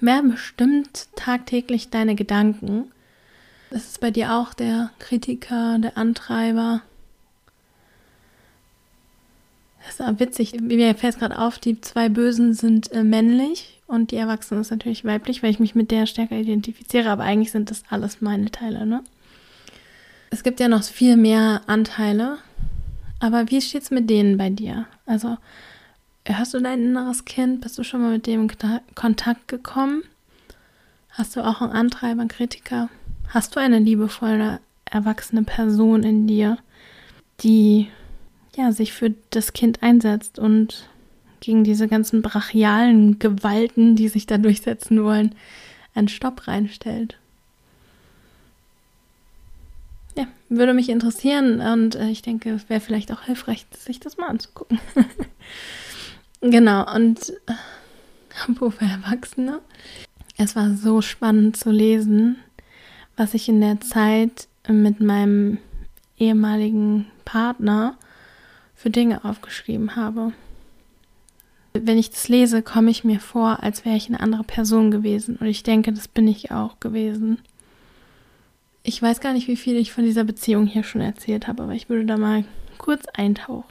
Wer 0.00 0.22
bestimmt 0.22 1.08
tagtäglich 1.14 1.90
deine 1.90 2.14
Gedanken? 2.14 2.90
Ist 3.70 3.90
es 3.90 3.98
bei 3.98 4.10
dir 4.10 4.34
auch 4.34 4.54
der 4.54 4.90
Kritiker, 4.98 5.78
der 5.78 5.96
Antreiber? 5.96 6.82
Das 9.84 10.00
ist 10.00 10.20
witzig. 10.20 10.60
Mir 10.60 10.94
fällt 10.94 11.18
gerade 11.18 11.38
auf, 11.38 11.58
die 11.58 11.80
zwei 11.80 12.08
Bösen 12.08 12.52
sind 12.52 12.92
äh, 12.92 13.02
männlich 13.02 13.79
und 13.90 14.12
die 14.12 14.16
Erwachsene 14.16 14.60
ist 14.60 14.70
natürlich 14.70 15.04
weiblich, 15.04 15.42
weil 15.42 15.50
ich 15.50 15.58
mich 15.58 15.74
mit 15.74 15.90
der 15.90 16.06
stärker 16.06 16.36
identifiziere, 16.36 17.10
aber 17.10 17.24
eigentlich 17.24 17.50
sind 17.50 17.70
das 17.70 17.82
alles 17.90 18.20
meine 18.20 18.50
Teile, 18.50 18.86
ne? 18.86 19.02
Es 20.30 20.44
gibt 20.44 20.60
ja 20.60 20.68
noch 20.68 20.84
viel 20.84 21.16
mehr 21.16 21.62
Anteile, 21.66 22.38
aber 23.18 23.50
wie 23.50 23.60
steht 23.60 23.82
es 23.82 23.90
mit 23.90 24.08
denen 24.08 24.38
bei 24.38 24.48
dir? 24.48 24.86
Also, 25.06 25.36
hörst 26.24 26.54
du 26.54 26.60
dein 26.60 26.84
inneres 26.84 27.24
Kind? 27.24 27.60
Bist 27.60 27.76
du 27.78 27.82
schon 27.82 28.00
mal 28.00 28.12
mit 28.12 28.26
dem 28.26 28.42
in 28.42 28.80
Kontakt 28.94 29.48
gekommen? 29.48 30.04
Hast 31.10 31.34
du 31.34 31.44
auch 31.44 31.60
einen 31.60 31.72
Antreiber, 31.72 32.20
einen 32.20 32.28
Kritiker? 32.28 32.88
Hast 33.28 33.56
du 33.56 33.60
eine 33.60 33.80
liebevolle 33.80 34.60
erwachsene 34.84 35.42
Person 35.42 36.04
in 36.04 36.26
dir, 36.28 36.58
die 37.40 37.88
ja 38.56 38.72
sich 38.72 38.92
für 38.92 39.14
das 39.30 39.52
Kind 39.52 39.82
einsetzt 39.82 40.38
und 40.38 40.88
gegen 41.40 41.64
diese 41.64 41.88
ganzen 41.88 42.22
brachialen 42.22 43.18
Gewalten, 43.18 43.96
die 43.96 44.08
sich 44.08 44.26
da 44.26 44.38
durchsetzen 44.38 45.02
wollen, 45.02 45.34
einen 45.94 46.08
Stopp 46.08 46.46
reinstellt. 46.46 47.16
Ja, 50.16 50.26
würde 50.48 50.74
mich 50.74 50.88
interessieren 50.88 51.60
und 51.60 51.94
äh, 51.94 52.08
ich 52.08 52.22
denke, 52.22 52.50
es 52.50 52.68
wäre 52.68 52.80
vielleicht 52.80 53.12
auch 53.12 53.22
hilfreich, 53.22 53.66
sich 53.76 54.00
das 54.00 54.16
mal 54.16 54.28
anzugucken. 54.28 54.80
genau, 56.40 56.92
und 56.94 57.30
äh, 57.46 57.52
apropos 58.42 58.74
für 58.74 58.84
Erwachsene, 58.84 59.60
es 60.36 60.56
war 60.56 60.74
so 60.74 61.00
spannend 61.00 61.56
zu 61.56 61.70
lesen, 61.70 62.36
was 63.16 63.34
ich 63.34 63.48
in 63.48 63.60
der 63.60 63.80
Zeit 63.80 64.48
mit 64.68 65.00
meinem 65.00 65.58
ehemaligen 66.18 67.06
Partner 67.24 67.96
für 68.74 68.90
Dinge 68.90 69.24
aufgeschrieben 69.24 69.96
habe. 69.96 70.32
Wenn 71.72 71.98
ich 71.98 72.10
das 72.10 72.28
lese, 72.28 72.62
komme 72.62 72.90
ich 72.90 73.04
mir 73.04 73.20
vor, 73.20 73.62
als 73.62 73.84
wäre 73.84 73.96
ich 73.96 74.08
eine 74.08 74.20
andere 74.20 74.42
Person 74.42 74.90
gewesen. 74.90 75.36
Und 75.36 75.46
ich 75.46 75.62
denke, 75.62 75.92
das 75.92 76.08
bin 76.08 76.26
ich 76.26 76.50
auch 76.50 76.80
gewesen. 76.80 77.38
Ich 78.82 79.00
weiß 79.00 79.20
gar 79.20 79.32
nicht, 79.32 79.46
wie 79.46 79.56
viel 79.56 79.76
ich 79.76 79.92
von 79.92 80.04
dieser 80.04 80.24
Beziehung 80.24 80.66
hier 80.66 80.82
schon 80.82 81.00
erzählt 81.00 81.46
habe, 81.46 81.62
aber 81.62 81.72
ich 81.72 81.88
würde 81.88 82.06
da 82.06 82.16
mal 82.16 82.44
kurz 82.78 83.04
eintauchen. 83.12 83.68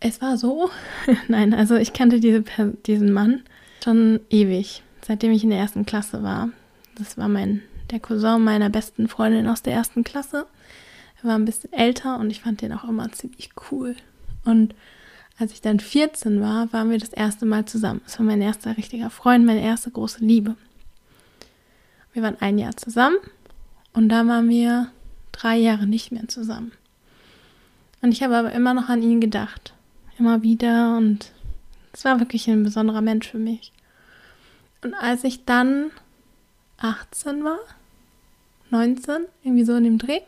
Es 0.00 0.20
war 0.20 0.36
so, 0.36 0.70
nein, 1.28 1.54
also 1.54 1.76
ich 1.76 1.92
kannte 1.92 2.18
diese, 2.18 2.42
diesen 2.86 3.12
Mann 3.12 3.42
schon 3.84 4.20
ewig, 4.30 4.82
seitdem 5.02 5.32
ich 5.32 5.44
in 5.44 5.50
der 5.50 5.58
ersten 5.60 5.86
Klasse 5.86 6.22
war. 6.22 6.48
Das 6.96 7.16
war 7.18 7.28
mein, 7.28 7.62
der 7.90 8.00
Cousin 8.00 8.42
meiner 8.42 8.70
besten 8.70 9.06
Freundin 9.06 9.46
aus 9.46 9.62
der 9.62 9.74
ersten 9.74 10.02
Klasse. 10.02 10.46
Er 11.22 11.28
war 11.28 11.36
ein 11.36 11.44
bisschen 11.44 11.72
älter 11.72 12.18
und 12.18 12.30
ich 12.30 12.40
fand 12.40 12.62
den 12.62 12.72
auch 12.72 12.84
immer 12.84 13.12
ziemlich 13.12 13.50
cool. 13.70 13.94
Und 14.44 14.74
als 15.38 15.52
ich 15.52 15.60
dann 15.60 15.80
14 15.80 16.40
war, 16.40 16.72
waren 16.72 16.90
wir 16.90 16.98
das 16.98 17.12
erste 17.12 17.46
Mal 17.46 17.64
zusammen. 17.64 18.00
Das 18.04 18.18
war 18.18 18.26
mein 18.26 18.42
erster 18.42 18.76
richtiger 18.76 19.10
Freund, 19.10 19.44
meine 19.44 19.62
erste 19.62 19.90
große 19.90 20.24
Liebe. 20.24 20.56
Wir 22.12 22.22
waren 22.22 22.36
ein 22.40 22.58
Jahr 22.58 22.76
zusammen 22.76 23.16
und 23.92 24.08
da 24.08 24.26
waren 24.26 24.48
wir 24.48 24.90
drei 25.32 25.56
Jahre 25.56 25.86
nicht 25.86 26.12
mehr 26.12 26.28
zusammen. 26.28 26.72
Und 28.02 28.12
ich 28.12 28.22
habe 28.22 28.36
aber 28.36 28.52
immer 28.52 28.74
noch 28.74 28.88
an 28.88 29.02
ihn 29.02 29.20
gedacht. 29.20 29.72
Immer 30.18 30.42
wieder 30.42 30.96
und 30.96 31.32
es 31.92 32.04
war 32.04 32.20
wirklich 32.20 32.48
ein 32.48 32.64
besonderer 32.64 33.00
Mensch 33.00 33.28
für 33.28 33.38
mich. 33.38 33.72
Und 34.82 34.94
als 34.94 35.24
ich 35.24 35.44
dann 35.44 35.90
18 36.78 37.44
war, 37.44 37.58
19, 38.70 39.26
irgendwie 39.42 39.64
so 39.64 39.74
in 39.74 39.84
dem 39.84 39.98
Dreh, 39.98 40.20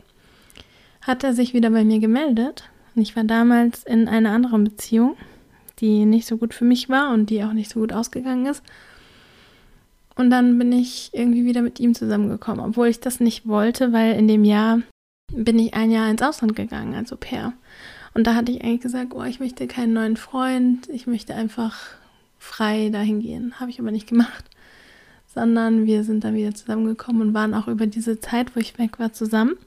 hat 1.01 1.23
er 1.23 1.33
sich 1.33 1.53
wieder 1.53 1.69
bei 1.69 1.83
mir 1.83 1.99
gemeldet. 1.99 2.69
Ich 2.95 3.15
war 3.15 3.23
damals 3.23 3.83
in 3.83 4.07
einer 4.07 4.31
anderen 4.31 4.63
Beziehung, 4.63 5.17
die 5.79 6.05
nicht 6.05 6.27
so 6.27 6.37
gut 6.37 6.53
für 6.53 6.65
mich 6.65 6.89
war 6.89 7.13
und 7.13 7.29
die 7.29 7.43
auch 7.43 7.53
nicht 7.53 7.69
so 7.69 7.81
gut 7.81 7.93
ausgegangen 7.93 8.45
ist. 8.45 8.63
Und 10.15 10.29
dann 10.29 10.57
bin 10.57 10.71
ich 10.71 11.09
irgendwie 11.13 11.45
wieder 11.45 11.61
mit 11.61 11.79
ihm 11.79 11.93
zusammengekommen, 11.93 12.63
obwohl 12.63 12.87
ich 12.87 13.01
das 13.01 13.19
nicht 13.19 13.47
wollte, 13.47 13.91
weil 13.91 14.17
in 14.17 14.27
dem 14.27 14.45
Jahr 14.45 14.79
bin 15.33 15.59
ich 15.59 15.73
ein 15.73 15.91
Jahr 15.91 16.09
ins 16.09 16.21
Ausland 16.21 16.55
gegangen 16.55 16.95
als 16.95 17.11
Au 17.11 17.17
pair. 17.17 17.53
Und 18.13 18.25
da 18.27 18.35
hatte 18.35 18.53
ich 18.53 18.63
eigentlich 18.63 18.81
gesagt, 18.81 19.13
oh, 19.13 19.23
ich 19.23 19.41
möchte 19.41 19.67
keinen 19.67 19.91
neuen 19.91 20.15
Freund, 20.15 20.87
ich 20.87 21.05
möchte 21.05 21.35
einfach 21.35 21.75
frei 22.39 22.89
dahin 22.89 23.19
gehen. 23.19 23.59
Habe 23.59 23.71
ich 23.71 23.79
aber 23.79 23.91
nicht 23.91 24.07
gemacht, 24.07 24.45
sondern 25.33 25.85
wir 25.85 26.05
sind 26.05 26.23
dann 26.23 26.35
wieder 26.35 26.55
zusammengekommen 26.55 27.21
und 27.21 27.33
waren 27.33 27.53
auch 27.53 27.67
über 27.67 27.87
diese 27.87 28.19
Zeit, 28.21 28.55
wo 28.55 28.61
ich 28.61 28.79
weg 28.79 28.99
war, 28.99 29.11
zusammen. 29.11 29.57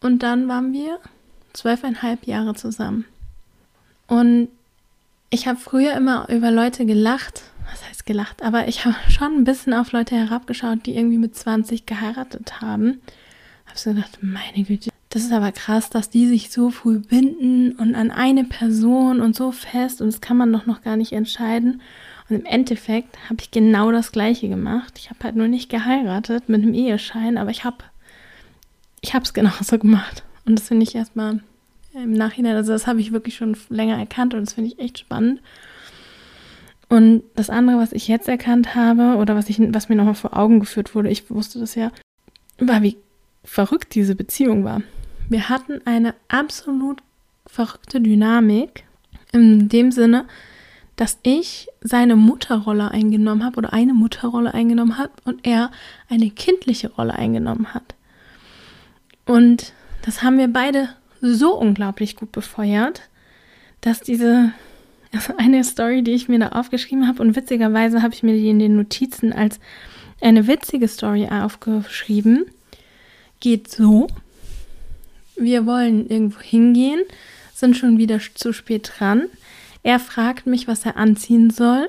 Und 0.00 0.22
dann 0.22 0.48
waren 0.48 0.72
wir 0.72 0.98
zwölfeinhalb 1.52 2.26
Jahre 2.26 2.54
zusammen. 2.54 3.04
Und 4.06 4.48
ich 5.30 5.46
habe 5.46 5.58
früher 5.58 5.94
immer 5.94 6.28
über 6.28 6.50
Leute 6.50 6.86
gelacht, 6.86 7.42
was 7.70 7.86
heißt 7.86 8.06
gelacht, 8.06 8.42
aber 8.42 8.68
ich 8.68 8.84
habe 8.84 8.96
schon 9.10 9.34
ein 9.34 9.44
bisschen 9.44 9.74
auf 9.74 9.92
Leute 9.92 10.16
herabgeschaut, 10.16 10.86
die 10.86 10.96
irgendwie 10.96 11.18
mit 11.18 11.36
20 11.36 11.84
geheiratet 11.84 12.60
haben. 12.60 13.00
Habe 13.66 13.78
so 13.78 13.90
gedacht, 13.92 14.18
meine 14.22 14.64
Güte, 14.64 14.90
das 15.10 15.22
ist 15.22 15.32
aber 15.32 15.52
krass, 15.52 15.90
dass 15.90 16.10
die 16.10 16.26
sich 16.26 16.50
so 16.50 16.70
früh 16.70 16.98
binden 16.98 17.72
und 17.72 17.94
an 17.94 18.10
eine 18.10 18.44
Person 18.44 19.20
und 19.20 19.36
so 19.36 19.52
fest 19.52 20.00
und 20.00 20.06
das 20.06 20.20
kann 20.20 20.36
man 20.36 20.52
doch 20.52 20.66
noch 20.66 20.82
gar 20.82 20.96
nicht 20.96 21.12
entscheiden. 21.12 21.82
Und 22.28 22.36
im 22.36 22.44
Endeffekt 22.44 23.16
habe 23.24 23.40
ich 23.40 23.50
genau 23.50 23.90
das 23.90 24.12
Gleiche 24.12 24.48
gemacht. 24.48 24.98
Ich 24.98 25.08
habe 25.08 25.24
halt 25.24 25.36
nur 25.36 25.48
nicht 25.48 25.70
geheiratet 25.70 26.48
mit 26.48 26.62
einem 26.62 26.74
Eheschein, 26.74 27.38
aber 27.38 27.50
ich 27.50 27.64
habe 27.64 27.78
ich 29.00 29.14
habe 29.14 29.24
es 29.24 29.32
genauso 29.32 29.78
gemacht. 29.78 30.22
Und 30.48 30.58
das 30.58 30.68
finde 30.68 30.84
ich 30.84 30.94
erstmal 30.94 31.40
im 31.92 32.14
Nachhinein, 32.14 32.56
also 32.56 32.72
das 32.72 32.86
habe 32.86 33.00
ich 33.00 33.12
wirklich 33.12 33.36
schon 33.36 33.54
länger 33.68 33.98
erkannt 33.98 34.32
und 34.32 34.40
das 34.46 34.54
finde 34.54 34.70
ich 34.70 34.78
echt 34.78 34.98
spannend. 34.98 35.42
Und 36.88 37.22
das 37.34 37.50
andere, 37.50 37.76
was 37.76 37.92
ich 37.92 38.08
jetzt 38.08 38.28
erkannt 38.28 38.74
habe 38.74 39.18
oder 39.18 39.36
was, 39.36 39.50
ich, 39.50 39.60
was 39.74 39.90
mir 39.90 39.96
nochmal 39.96 40.14
vor 40.14 40.34
Augen 40.34 40.58
geführt 40.60 40.94
wurde, 40.94 41.10
ich 41.10 41.28
wusste 41.28 41.58
das 41.58 41.74
ja, 41.74 41.92
war, 42.58 42.82
wie 42.82 42.96
verrückt 43.44 43.94
diese 43.94 44.14
Beziehung 44.14 44.64
war. 44.64 44.80
Wir 45.28 45.50
hatten 45.50 45.82
eine 45.84 46.14
absolut 46.28 47.02
verrückte 47.44 48.00
Dynamik 48.00 48.84
in 49.32 49.68
dem 49.68 49.92
Sinne, 49.92 50.24
dass 50.96 51.18
ich 51.24 51.68
seine 51.82 52.16
Mutterrolle 52.16 52.90
eingenommen 52.90 53.44
habe 53.44 53.58
oder 53.58 53.74
eine 53.74 53.92
Mutterrolle 53.92 54.54
eingenommen 54.54 54.96
habe 54.96 55.12
und 55.26 55.46
er 55.46 55.70
eine 56.08 56.30
kindliche 56.30 56.90
Rolle 56.90 57.12
eingenommen 57.12 57.74
hat. 57.74 57.94
Und 59.26 59.74
das 60.02 60.22
haben 60.22 60.38
wir 60.38 60.48
beide 60.48 60.88
so 61.20 61.54
unglaublich 61.56 62.16
gut 62.16 62.32
befeuert, 62.32 63.02
dass 63.80 64.00
diese 64.00 64.52
also 65.12 65.34
eine 65.38 65.64
Story, 65.64 66.02
die 66.02 66.12
ich 66.12 66.28
mir 66.28 66.38
da 66.38 66.48
aufgeschrieben 66.50 67.06
habe 67.06 67.22
und 67.22 67.34
witzigerweise 67.34 68.02
habe 68.02 68.14
ich 68.14 68.22
mir 68.22 68.34
die 68.34 68.48
in 68.48 68.58
den 68.58 68.76
Notizen 68.76 69.32
als 69.32 69.58
eine 70.20 70.46
witzige 70.46 70.88
Story 70.88 71.28
aufgeschrieben, 71.28 72.46
geht 73.40 73.70
so. 73.70 74.08
Wir 75.36 75.66
wollen 75.66 76.08
irgendwo 76.08 76.40
hingehen, 76.40 77.00
sind 77.54 77.76
schon 77.76 77.98
wieder 77.98 78.18
zu 78.34 78.52
spät 78.52 78.92
dran. 78.96 79.26
Er 79.82 80.00
fragt 80.00 80.46
mich, 80.46 80.66
was 80.66 80.84
er 80.84 80.96
anziehen 80.96 81.50
soll. 81.50 81.88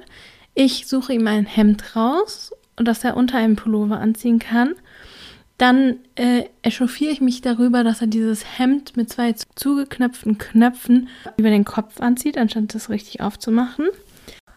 Ich 0.53 0.87
suche 0.87 1.13
ihm 1.13 1.25
ein 1.27 1.47
Hemd 1.47 1.95
raus, 1.95 2.51
das 2.75 3.03
er 3.03 3.17
unter 3.17 3.37
einem 3.37 3.55
Pullover 3.55 3.99
anziehen 3.99 4.39
kann 4.39 4.75
dann 5.59 5.97
äh, 6.15 6.45
echauffiere 6.61 7.11
ich 7.11 7.19
mich 7.19 7.41
darüber, 7.41 7.83
dass 7.83 8.01
er 8.01 8.07
dieses 8.07 8.57
Hemd 8.57 8.95
mit 8.95 9.09
zwei 9.09 9.35
zugeknöpften 9.55 10.37
Knöpfen 10.37 11.09
über 11.37 11.49
den 11.49 11.65
Kopf 11.65 11.99
anzieht, 11.99 12.37
anstatt 12.37 12.73
das 12.73 12.89
richtig 12.89 13.21
aufzumachen. 13.21 13.87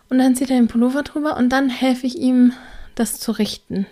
Und 0.09 0.19
dann 0.19 0.37
zieht 0.37 0.51
er 0.51 0.57
den 0.57 0.69
Pullover 0.69 1.03
drüber 1.03 1.37
und 1.37 1.49
dann 1.49 1.71
helfe 1.71 2.07
ich 2.07 2.17
ihm, 2.17 2.53
das 2.95 3.19
zu 3.19 3.33
richten. 3.33 3.87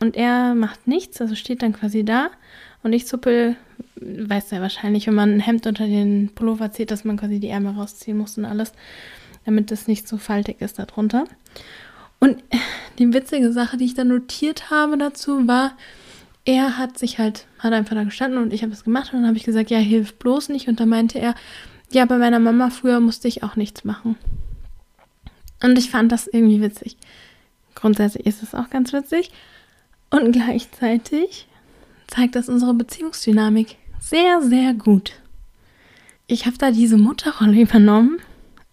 Und 0.00 0.16
er 0.16 0.54
macht 0.54 0.86
nichts, 0.86 1.20
also 1.20 1.34
steht 1.34 1.62
dann 1.62 1.74
quasi 1.74 2.04
da 2.04 2.30
und 2.82 2.92
ich 2.92 3.06
zuppel, 3.06 3.56
weiß 3.96 4.50
ja 4.50 4.60
wahrscheinlich, 4.60 5.06
wenn 5.06 5.14
man 5.14 5.34
ein 5.34 5.40
Hemd 5.40 5.66
unter 5.66 5.86
den 5.86 6.30
Pullover 6.34 6.72
zieht, 6.72 6.90
dass 6.90 7.04
man 7.04 7.18
quasi 7.18 7.38
die 7.38 7.48
Ärmel 7.48 7.74
rausziehen 7.74 8.16
muss 8.16 8.38
und 8.38 8.44
alles, 8.46 8.72
damit 9.44 9.70
das 9.70 9.88
nicht 9.88 10.08
so 10.08 10.16
faltig 10.16 10.60
ist 10.60 10.78
darunter. 10.78 11.24
Und 12.18 12.42
die 12.98 13.12
witzige 13.12 13.52
Sache, 13.52 13.76
die 13.76 13.84
ich 13.84 13.94
dann 13.94 14.08
notiert 14.08 14.70
habe 14.70 14.96
dazu, 14.96 15.46
war, 15.46 15.76
er 16.46 16.78
hat 16.78 16.96
sich 16.96 17.18
halt, 17.18 17.46
hat 17.58 17.72
einfach 17.72 17.96
da 17.96 18.04
gestanden 18.04 18.40
und 18.40 18.52
ich 18.52 18.62
habe 18.62 18.72
es 18.72 18.84
gemacht 18.84 19.12
und 19.12 19.18
dann 19.18 19.26
habe 19.26 19.36
ich 19.36 19.44
gesagt, 19.44 19.68
ja, 19.68 19.78
hilf 19.78 20.14
bloß 20.14 20.48
nicht. 20.48 20.68
Und 20.68 20.78
dann 20.80 20.88
meinte 20.88 21.18
er, 21.18 21.34
ja, 21.90 22.04
bei 22.06 22.16
meiner 22.16 22.38
Mama 22.38 22.70
früher 22.70 23.00
musste 23.00 23.28
ich 23.28 23.42
auch 23.42 23.56
nichts 23.56 23.84
machen. 23.84 24.16
Und 25.62 25.76
ich 25.76 25.90
fand 25.90 26.12
das 26.12 26.28
irgendwie 26.28 26.62
witzig. 26.62 26.96
Grundsätzlich 27.74 28.26
ist 28.26 28.44
es 28.44 28.54
auch 28.54 28.70
ganz 28.70 28.92
witzig. 28.92 29.32
Und 30.08 30.32
gleichzeitig 30.32 31.48
zeigt 32.06 32.36
das 32.36 32.48
unsere 32.48 32.74
Beziehungsdynamik 32.74 33.76
sehr, 34.00 34.40
sehr 34.40 34.72
gut. 34.72 35.14
Ich 36.28 36.46
habe 36.46 36.58
da 36.58 36.70
diese 36.70 36.96
Mutterrolle 36.96 37.60
übernommen 37.60 38.18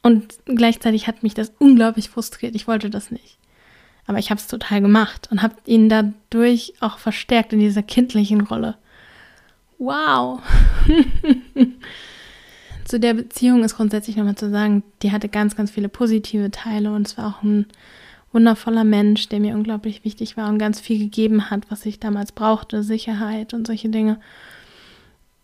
und 0.03 0.36
gleichzeitig 0.46 1.08
hat 1.08 1.24
mich 1.24 1.34
das 1.34 1.53
unglaublich 1.58 2.10
frustriert. 2.10 2.53
Ich 2.53 2.68
wollte 2.68 2.92
das 2.92 3.10
nicht. 3.10 3.38
Aber 4.05 4.19
ich 4.19 4.29
habe 4.29 4.39
es 4.39 4.48
total 4.48 4.81
gemacht 4.81 5.29
und 5.31 5.41
habe 5.41 5.55
ihn 5.65 5.89
dadurch 5.89 6.74
auch 6.81 6.98
verstärkt 6.98 7.53
in 7.53 7.60
dieser 7.60 7.83
kindlichen 7.83 8.41
Rolle. 8.41 8.75
Wow. 9.77 10.41
zu 12.86 13.00
der 13.00 13.13
Beziehung 13.13 13.63
ist 13.63 13.75
grundsätzlich 13.75 14.17
nochmal 14.17 14.36
zu 14.36 14.50
sagen, 14.50 14.83
die 15.01 15.12
hatte 15.12 15.29
ganz, 15.29 15.55
ganz 15.55 15.72
viele 15.72 15.89
positive 15.89 16.51
Teile 16.51 16.93
und 16.93 17.07
es 17.07 17.17
war 17.17 17.27
auch 17.27 17.43
ein 17.43 17.65
wundervoller 18.31 18.83
Mensch, 18.83 19.29
der 19.29 19.39
mir 19.39 19.55
unglaublich 19.55 20.03
wichtig 20.03 20.38
war 20.38 20.50
und 20.50 20.57
ganz 20.57 20.79
viel 20.79 21.00
gegeben 21.00 21.50
hat, 21.50 21.69
was 21.69 21.86
ich 21.86 22.00
damals 22.00 22.31
brauchte, 22.31 22.83
Sicherheit 22.83 23.53
und 23.53 23.67
solche 23.67 23.89
Dinge. 23.89 24.19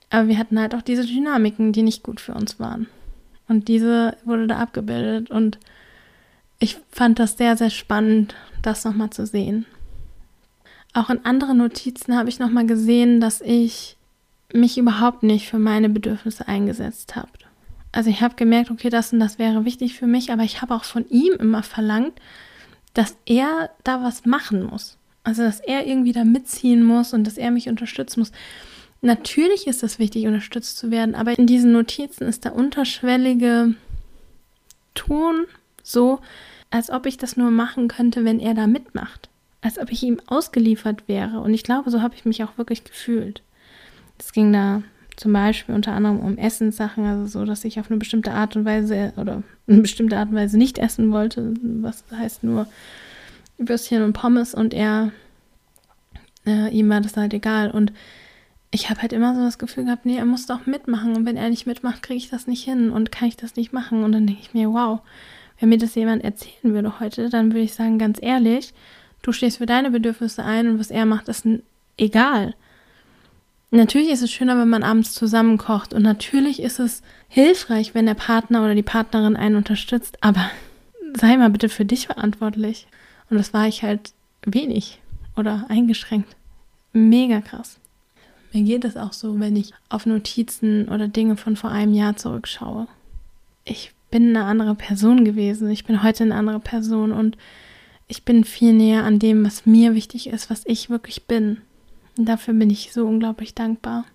Aber 0.09 0.27
wir 0.27 0.37
hatten 0.37 0.59
halt 0.59 0.73
auch 0.73 0.81
diese 0.81 1.05
Dynamiken, 1.05 1.71
die 1.71 1.83
nicht 1.83 2.03
gut 2.03 2.19
für 2.19 2.33
uns 2.33 2.59
waren. 2.59 2.87
Und 3.47 3.67
diese 3.67 4.17
wurde 4.25 4.47
da 4.47 4.57
abgebildet 4.57 5.29
und 5.29 5.59
ich 6.59 6.77
fand 6.91 7.19
das 7.19 7.37
sehr, 7.37 7.57
sehr 7.57 7.69
spannend, 7.69 8.35
das 8.61 8.83
nochmal 8.83 9.09
zu 9.09 9.25
sehen. 9.25 9.65
Auch 10.93 11.09
in 11.09 11.23
anderen 11.25 11.57
Notizen 11.57 12.17
habe 12.17 12.29
ich 12.29 12.39
nochmal 12.39 12.65
gesehen, 12.65 13.21
dass 13.21 13.41
ich 13.41 13.97
mich 14.51 14.77
überhaupt 14.77 15.23
nicht 15.23 15.47
für 15.47 15.59
meine 15.59 15.89
Bedürfnisse 15.89 16.47
eingesetzt 16.47 17.15
habe. 17.15 17.29
Also 17.91 18.09
ich 18.09 18.21
habe 18.21 18.35
gemerkt, 18.35 18.71
okay, 18.71 18.89
das 18.89 19.13
und 19.13 19.19
das 19.19 19.39
wäre 19.39 19.65
wichtig 19.65 19.95
für 19.95 20.07
mich, 20.07 20.31
aber 20.31 20.43
ich 20.43 20.61
habe 20.61 20.75
auch 20.75 20.83
von 20.83 21.07
ihm 21.09 21.33
immer 21.39 21.63
verlangt, 21.63 22.13
dass 22.93 23.15
er 23.25 23.69
da 23.83 24.03
was 24.03 24.25
machen 24.25 24.63
muss. 24.63 24.97
Also 25.23 25.43
dass 25.43 25.59
er 25.59 25.85
irgendwie 25.87 26.11
da 26.11 26.23
mitziehen 26.23 26.83
muss 26.83 27.13
und 27.13 27.25
dass 27.25 27.37
er 27.37 27.51
mich 27.51 27.69
unterstützen 27.69 28.19
muss. 28.19 28.31
Natürlich 29.01 29.67
ist 29.67 29.83
es 29.83 29.99
wichtig, 29.99 30.27
unterstützt 30.27 30.77
zu 30.77 30.91
werden, 30.91 31.15
aber 31.15 31.37
in 31.37 31.47
diesen 31.47 31.71
Notizen 31.71 32.27
ist 32.27 32.45
der 32.45 32.55
unterschwellige 32.55 33.75
Ton 34.93 35.45
so, 35.83 36.19
als 36.71 36.89
ob 36.89 37.05
ich 37.05 37.17
das 37.17 37.37
nur 37.37 37.51
machen 37.51 37.87
könnte, 37.87 38.25
wenn 38.25 38.39
er 38.39 38.53
da 38.53 38.67
mitmacht. 38.67 39.29
Als 39.61 39.77
ob 39.77 39.91
ich 39.91 40.03
ihm 40.03 40.21
ausgeliefert 40.27 41.07
wäre. 41.07 41.39
Und 41.41 41.53
ich 41.53 41.63
glaube, 41.63 41.91
so 41.91 42.01
habe 42.01 42.15
ich 42.15 42.25
mich 42.25 42.43
auch 42.43 42.57
wirklich 42.57 42.83
gefühlt. 42.83 43.41
Es 44.17 44.31
ging 44.31 44.53
da 44.53 44.83
zum 45.19 45.33
Beispiel 45.33 45.75
unter 45.75 45.91
anderem 45.91 46.19
um 46.19 46.37
Essenssachen, 46.37 47.05
also 47.05 47.27
so, 47.27 47.45
dass 47.45 47.65
ich 47.65 47.79
auf 47.79 47.89
eine 47.89 47.99
bestimmte 47.99 48.31
Art 48.31 48.55
und 48.55 48.63
Weise 48.63 49.11
oder 49.17 49.43
eine 49.67 49.81
bestimmte 49.81 50.17
Art 50.17 50.29
und 50.29 50.35
Weise 50.35 50.57
nicht 50.57 50.77
essen 50.77 51.11
wollte, 51.11 51.53
was 51.61 52.05
heißt 52.09 52.43
nur 52.43 52.67
Würstchen 53.57 54.01
und 54.01 54.13
Pommes 54.13 54.55
und 54.55 54.73
er, 54.73 55.11
äh, 56.45 56.73
ihm 56.73 56.87
war 56.89 57.01
das 57.01 57.17
halt 57.17 57.33
egal. 57.33 57.69
Und 57.69 57.91
ich 58.71 58.89
habe 58.89 59.01
halt 59.01 59.11
immer 59.11 59.35
so 59.35 59.41
das 59.41 59.57
Gefühl 59.57 59.85
gehabt, 59.85 60.05
nee, 60.05 60.15
er 60.15 60.25
muss 60.25 60.45
doch 60.45 60.65
mitmachen 60.65 61.15
und 61.15 61.25
wenn 61.25 61.35
er 61.35 61.49
nicht 61.49 61.67
mitmacht, 61.67 62.01
kriege 62.01 62.17
ich 62.17 62.29
das 62.29 62.47
nicht 62.47 62.63
hin 62.63 62.89
und 62.89 63.11
kann 63.11 63.27
ich 63.27 63.35
das 63.35 63.57
nicht 63.57 63.73
machen. 63.73 64.05
Und 64.05 64.13
dann 64.13 64.25
denke 64.25 64.41
ich 64.41 64.53
mir, 64.53 64.71
wow, 64.71 65.01
wenn 65.59 65.69
mir 65.69 65.77
das 65.77 65.95
jemand 65.95 66.23
erzählen 66.23 66.73
würde 66.73 66.99
heute, 66.99 67.29
dann 67.29 67.51
würde 67.51 67.61
ich 67.61 67.73
sagen, 67.73 67.99
ganz 67.99 68.19
ehrlich, 68.21 68.73
du 69.21 69.31
stehst 69.31 69.57
für 69.57 69.65
deine 69.65 69.91
Bedürfnisse 69.91 70.43
ein 70.43 70.67
und 70.67 70.79
was 70.79 70.91
er 70.91 71.05
macht, 71.05 71.27
ist 71.27 71.45
egal. 71.97 72.55
Natürlich 73.71 74.09
ist 74.09 74.23
es 74.23 74.31
schöner, 74.31 74.57
wenn 74.57 74.69
man 74.69 74.83
abends 74.83 75.13
zusammen 75.13 75.57
kocht 75.57 75.93
und 75.93 76.01
natürlich 76.01 76.61
ist 76.61 76.79
es 76.79 77.03
hilfreich, 77.27 77.93
wenn 77.93 78.07
der 78.07 78.15
Partner 78.15 78.63
oder 78.63 78.73
die 78.73 78.83
Partnerin 78.83 79.35
einen 79.35 79.57
unterstützt, 79.57 80.17
aber 80.21 80.49
sei 81.19 81.37
mal 81.37 81.49
bitte 81.49 81.69
für 81.69 81.85
dich 81.85 82.07
verantwortlich. 82.07 82.87
Und 83.29 83.37
das 83.37 83.53
war 83.53 83.67
ich 83.67 83.83
halt 83.83 84.13
wenig 84.43 84.99
oder 85.35 85.65
eingeschränkt. 85.69 86.35
Mega 86.93 87.41
krass. 87.41 87.77
Mir 88.51 88.63
geht 88.63 88.85
es 88.85 88.97
auch 88.97 89.13
so, 89.13 89.39
wenn 89.39 89.55
ich 89.55 89.73
auf 89.89 90.07
Notizen 90.07 90.89
oder 90.89 91.07
Dinge 91.07 91.37
von 91.37 91.55
vor 91.55 91.69
einem 91.69 91.93
Jahr 91.93 92.15
zurückschaue. 92.15 92.87
Ich 93.65 93.91
bin 94.09 94.35
eine 94.35 94.45
andere 94.45 94.75
Person 94.75 95.25
gewesen. 95.25 95.69
Ich 95.69 95.85
bin 95.85 96.03
heute 96.03 96.23
eine 96.23 96.35
andere 96.35 96.59
Person 96.59 97.11
und 97.11 97.37
ich 98.07 98.23
bin 98.23 98.43
viel 98.43 98.73
näher 98.73 99.03
an 99.03 99.19
dem, 99.19 99.45
was 99.45 99.65
mir 99.65 99.95
wichtig 99.95 100.27
ist, 100.27 100.49
was 100.49 100.63
ich 100.65 100.89
wirklich 100.89 101.23
bin. 101.25 101.57
Und 102.17 102.25
dafür 102.25 102.53
bin 102.53 102.69
ich 102.69 102.91
so 102.91 103.05
unglaublich 103.05 103.53
dankbar. 103.53 104.05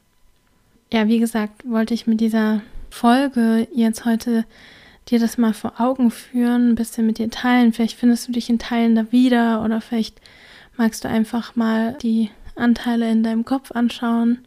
Ja, 0.92 1.08
wie 1.08 1.18
gesagt, 1.18 1.68
wollte 1.68 1.94
ich 1.94 2.06
mit 2.06 2.20
dieser 2.20 2.62
Folge 2.90 3.66
jetzt 3.72 4.04
heute 4.04 4.44
dir 5.08 5.18
das 5.18 5.38
mal 5.38 5.54
vor 5.54 5.80
Augen 5.80 6.10
führen, 6.10 6.70
ein 6.70 6.74
bisschen 6.74 7.06
mit 7.06 7.18
dir 7.18 7.30
teilen. 7.30 7.72
Vielleicht 7.72 7.98
findest 7.98 8.28
du 8.28 8.32
dich 8.32 8.48
in 8.48 8.58
Teilen 8.58 8.94
da 8.94 9.10
wieder 9.12 9.62
oder 9.64 9.80
vielleicht 9.80 10.20
magst 10.76 11.04
du 11.04 11.08
einfach 11.08 11.56
mal 11.56 11.96
die 12.02 12.30
Anteile 12.56 13.10
in 13.10 13.22
deinem 13.22 13.44
Kopf 13.44 13.72
anschauen 13.72 14.38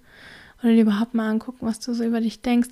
oder 0.61 0.73
dir 0.73 0.81
überhaupt 0.81 1.13
mal 1.13 1.29
angucken, 1.29 1.65
was 1.65 1.79
du 1.79 1.93
so 1.93 2.03
über 2.03 2.21
dich 2.21 2.41
denkst. 2.41 2.69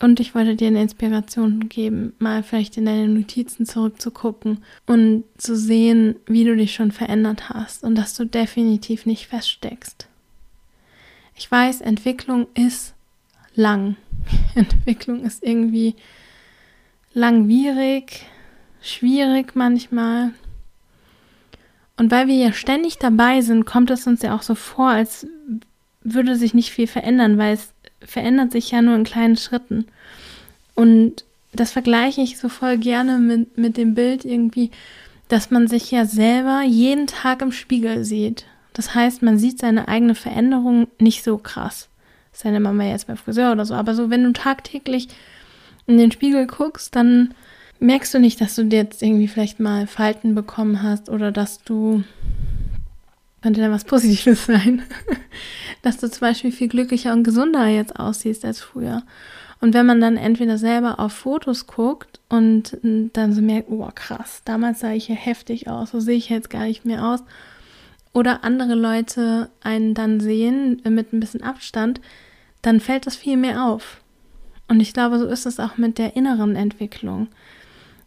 Und 0.00 0.20
ich 0.20 0.34
wollte 0.34 0.56
dir 0.56 0.68
eine 0.68 0.82
Inspiration 0.82 1.68
geben, 1.68 2.14
mal 2.18 2.42
vielleicht 2.42 2.76
in 2.76 2.84
deine 2.84 3.08
Notizen 3.08 3.64
zurückzugucken 3.64 4.64
und 4.86 5.24
zu 5.38 5.56
sehen, 5.56 6.16
wie 6.26 6.44
du 6.44 6.56
dich 6.56 6.74
schon 6.74 6.90
verändert 6.90 7.48
hast 7.48 7.84
und 7.84 7.94
dass 7.94 8.14
du 8.14 8.26
definitiv 8.26 9.06
nicht 9.06 9.26
feststeckst. 9.26 10.08
Ich 11.36 11.50
weiß, 11.50 11.80
Entwicklung 11.80 12.48
ist 12.54 12.94
lang. 13.54 13.96
Entwicklung 14.54 15.24
ist 15.24 15.42
irgendwie 15.42 15.94
langwierig, 17.12 18.26
schwierig 18.82 19.54
manchmal. 19.54 20.32
Und 21.96 22.10
weil 22.10 22.26
wir 22.26 22.34
ja 22.34 22.52
ständig 22.52 22.98
dabei 22.98 23.40
sind, 23.40 23.64
kommt 23.64 23.90
es 23.90 24.06
uns 24.06 24.22
ja 24.22 24.34
auch 24.34 24.42
so 24.42 24.56
vor, 24.56 24.88
als 24.88 25.26
würde 26.02 26.36
sich 26.36 26.52
nicht 26.52 26.70
viel 26.70 26.88
verändern, 26.88 27.38
weil 27.38 27.54
es 27.54 27.73
verändert 28.06 28.52
sich 28.52 28.70
ja 28.70 28.82
nur 28.82 28.94
in 28.94 29.04
kleinen 29.04 29.36
Schritten. 29.36 29.86
Und 30.74 31.24
das 31.52 31.72
vergleiche 31.72 32.20
ich 32.20 32.38
so 32.38 32.48
voll 32.48 32.78
gerne 32.78 33.18
mit, 33.18 33.56
mit 33.56 33.76
dem 33.76 33.94
Bild 33.94 34.24
irgendwie, 34.24 34.70
dass 35.28 35.50
man 35.50 35.68
sich 35.68 35.90
ja 35.90 36.04
selber 36.04 36.62
jeden 36.62 37.06
Tag 37.06 37.42
im 37.42 37.52
Spiegel 37.52 38.04
sieht. 38.04 38.46
Das 38.72 38.94
heißt, 38.94 39.22
man 39.22 39.38
sieht 39.38 39.60
seine 39.60 39.88
eigene 39.88 40.14
Veränderung 40.14 40.88
nicht 40.98 41.22
so 41.22 41.38
krass. 41.38 41.88
Seine 42.32 42.58
Mama 42.58 42.84
jetzt 42.84 43.06
beim 43.06 43.16
Friseur 43.16 43.52
oder 43.52 43.64
so. 43.64 43.74
Aber 43.74 43.94
so, 43.94 44.10
wenn 44.10 44.24
du 44.24 44.32
tagtäglich 44.32 45.08
in 45.86 45.98
den 45.98 46.10
Spiegel 46.10 46.46
guckst, 46.46 46.94
dann 46.96 47.32
merkst 47.78 48.12
du 48.14 48.18
nicht, 48.18 48.40
dass 48.40 48.56
du 48.56 48.62
jetzt 48.62 49.02
irgendwie 49.02 49.28
vielleicht 49.28 49.60
mal 49.60 49.86
Falten 49.86 50.34
bekommen 50.34 50.82
hast 50.82 51.08
oder 51.08 51.30
dass 51.30 51.62
du, 51.62 52.02
könnte 53.44 53.60
da 53.60 53.70
was 53.70 53.84
Positives 53.84 54.46
sein, 54.46 54.82
dass 55.82 55.98
du 55.98 56.10
zum 56.10 56.20
Beispiel 56.20 56.50
viel 56.50 56.68
glücklicher 56.68 57.12
und 57.12 57.24
gesunder 57.24 57.66
jetzt 57.66 58.00
aussiehst 58.00 58.42
als 58.42 58.60
früher. 58.60 59.02
Und 59.60 59.74
wenn 59.74 59.84
man 59.84 60.00
dann 60.00 60.16
entweder 60.16 60.56
selber 60.56 60.98
auf 60.98 61.12
Fotos 61.12 61.66
guckt 61.66 62.20
und 62.30 62.78
dann 62.82 63.34
so 63.34 63.42
merkt, 63.42 63.70
oh 63.70 63.86
krass, 63.94 64.40
damals 64.46 64.80
sah 64.80 64.92
ich 64.92 65.08
ja 65.08 65.14
heftig 65.14 65.68
aus, 65.68 65.90
so 65.90 66.00
sehe 66.00 66.16
ich 66.16 66.30
jetzt 66.30 66.48
gar 66.48 66.64
nicht 66.64 66.86
mehr 66.86 67.04
aus, 67.06 67.20
oder 68.14 68.44
andere 68.44 68.74
Leute 68.74 69.50
einen 69.62 69.92
dann 69.92 70.20
sehen 70.20 70.80
mit 70.88 71.12
ein 71.12 71.20
bisschen 71.20 71.42
Abstand, 71.42 72.00
dann 72.62 72.80
fällt 72.80 73.06
das 73.06 73.14
viel 73.14 73.36
mehr 73.36 73.66
auf. 73.66 74.00
Und 74.68 74.80
ich 74.80 74.94
glaube, 74.94 75.18
so 75.18 75.26
ist 75.26 75.44
es 75.44 75.60
auch 75.60 75.76
mit 75.76 75.98
der 75.98 76.16
inneren 76.16 76.56
Entwicklung, 76.56 77.28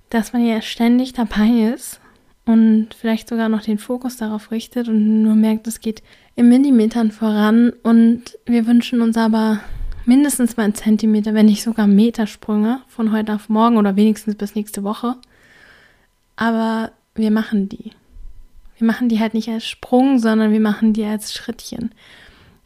dass 0.09 0.33
man 0.33 0.43
ja 0.43 0.63
ständig 0.63 1.13
dabei 1.13 1.71
ist 1.75 1.99
und 2.47 2.87
vielleicht 2.97 3.27
sogar 3.27 3.49
noch 3.49 3.61
den 3.61 3.77
Fokus 3.77 4.15
darauf 4.15 4.51
richtet 4.51 4.87
und 4.87 5.21
nur 5.21 5.35
merkt, 5.35 5.67
es 5.67 5.81
geht 5.81 6.01
in 6.35 6.47
Millimetern 6.47 7.11
voran 7.11 7.73
und 7.83 8.39
wir 8.45 8.65
wünschen 8.65 9.01
uns 9.01 9.17
aber 9.17 9.59
mindestens 10.05 10.55
mal 10.55 10.63
einen 10.63 10.73
Zentimeter, 10.73 11.33
wenn 11.33 11.47
nicht 11.47 11.61
sogar 11.61 11.87
Metersprünge 11.87 12.79
von 12.87 13.11
heute 13.11 13.35
auf 13.35 13.49
morgen 13.49 13.75
oder 13.75 13.97
wenigstens 13.97 14.35
bis 14.35 14.55
nächste 14.55 14.83
Woche. 14.83 15.15
Aber 16.37 16.91
wir 17.15 17.31
machen 17.31 17.67
die. 17.67 17.91
Wir 18.77 18.87
machen 18.87 19.09
die 19.09 19.19
halt 19.19 19.33
nicht 19.33 19.49
als 19.49 19.67
Sprung, 19.67 20.19
sondern 20.19 20.51
wir 20.51 20.61
machen 20.61 20.93
die 20.93 21.03
als 21.03 21.33
Schrittchen. 21.33 21.91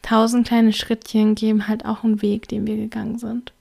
Tausend 0.02 0.46
kleine 0.46 0.72
Schrittchen 0.72 1.34
geben 1.34 1.66
halt 1.66 1.84
auch 1.84 2.04
einen 2.04 2.22
Weg, 2.22 2.46
den 2.46 2.66
wir 2.66 2.76
gegangen 2.76 3.18
sind. 3.18 3.52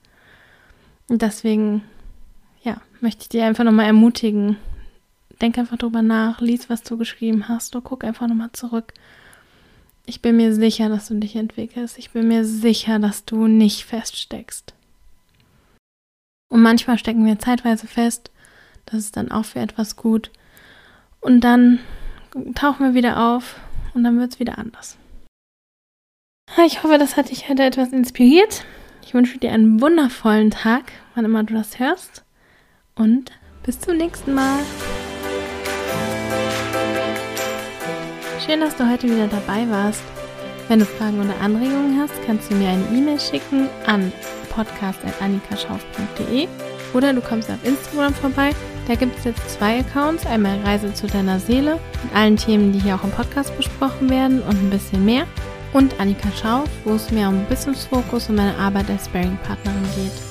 Und 1.07 1.23
deswegen, 1.23 1.81
ja, 2.61 2.79
möchte 2.99 3.23
ich 3.23 3.29
dir 3.29 3.45
einfach 3.45 3.63
nochmal 3.63 3.87
ermutigen. 3.87 4.57
Denk 5.41 5.57
einfach 5.57 5.77
drüber 5.77 6.01
nach, 6.01 6.39
lies, 6.39 6.69
was 6.69 6.83
du 6.83 6.97
geschrieben 6.97 7.47
hast, 7.47 7.75
oder 7.75 7.83
guck 7.83 8.03
einfach 8.03 8.27
nochmal 8.27 8.51
zurück. 8.53 8.93
Ich 10.05 10.21
bin 10.21 10.37
mir 10.37 10.53
sicher, 10.53 10.87
dass 10.89 11.07
du 11.07 11.15
dich 11.15 11.35
entwickelst. 11.35 11.97
Ich 11.97 12.11
bin 12.11 12.27
mir 12.27 12.45
sicher, 12.45 12.99
dass 12.99 13.25
du 13.25 13.47
nicht 13.47 13.85
feststeckst. 13.85 14.73
Und 16.49 16.61
manchmal 16.61 16.97
stecken 16.97 17.25
wir 17.25 17.39
zeitweise 17.39 17.87
fest. 17.87 18.29
Das 18.85 18.99
ist 18.99 19.17
dann 19.17 19.31
auch 19.31 19.45
für 19.45 19.59
etwas 19.59 19.95
gut. 19.95 20.31
Und 21.21 21.41
dann 21.41 21.79
tauchen 22.55 22.85
wir 22.85 22.93
wieder 22.93 23.33
auf 23.33 23.59
und 23.93 24.03
dann 24.03 24.19
wird 24.19 24.33
es 24.33 24.39
wieder 24.39 24.57
anders. 24.57 24.97
Ich 26.65 26.83
hoffe, 26.83 26.97
das 26.97 27.15
hat 27.15 27.29
dich 27.29 27.47
heute 27.47 27.63
etwas 27.63 27.93
inspiriert. 27.93 28.65
Ich 29.03 29.13
wünsche 29.13 29.37
dir 29.37 29.51
einen 29.51 29.79
wundervollen 29.81 30.51
Tag, 30.51 30.91
wann 31.15 31.25
immer 31.25 31.43
du 31.43 31.53
das 31.53 31.79
hörst. 31.79 32.23
Und 32.95 33.31
bis 33.63 33.79
zum 33.79 33.97
nächsten 33.97 34.33
Mal. 34.33 34.59
Schön, 38.43 38.59
dass 38.59 38.75
du 38.75 38.89
heute 38.89 39.07
wieder 39.07 39.27
dabei 39.27 39.69
warst. 39.69 40.01
Wenn 40.67 40.79
du 40.79 40.85
Fragen 40.85 41.19
oder 41.19 41.39
Anregungen 41.41 42.01
hast, 42.01 42.13
kannst 42.25 42.49
du 42.49 42.55
mir 42.55 42.69
eine 42.69 42.85
E-Mail 42.85 43.19
schicken 43.19 43.69
an 43.85 44.11
podcast.annikaschauf.de 44.49 46.47
oder 46.93 47.13
du 47.13 47.21
kommst 47.21 47.51
auf 47.51 47.63
Instagram 47.63 48.15
vorbei. 48.15 48.49
Da 48.87 48.95
gibt 48.95 49.15
es 49.19 49.25
jetzt 49.25 49.47
zwei 49.47 49.81
Accounts. 49.81 50.25
Einmal 50.25 50.59
Reise 50.61 50.91
zu 50.91 51.05
deiner 51.05 51.39
Seele 51.39 51.79
mit 52.03 52.15
allen 52.15 52.37
Themen, 52.37 52.73
die 52.73 52.79
hier 52.79 52.95
auch 52.95 53.03
im 53.03 53.11
Podcast 53.11 53.55
besprochen 53.57 54.09
werden 54.09 54.41
und 54.41 54.55
ein 54.55 54.71
bisschen 54.71 55.05
mehr. 55.05 55.27
Und 55.71 55.99
Annika 55.99 56.29
Schauf, 56.41 56.67
wo 56.83 56.95
es 56.95 57.11
mehr 57.11 57.29
um 57.29 57.45
Business 57.45 57.85
Focus 57.85 58.27
und 58.29 58.37
meine 58.37 58.57
Arbeit 58.57 58.89
als 58.89 59.05
Sparing-Partnerin 59.05 59.83
geht. 59.95 60.30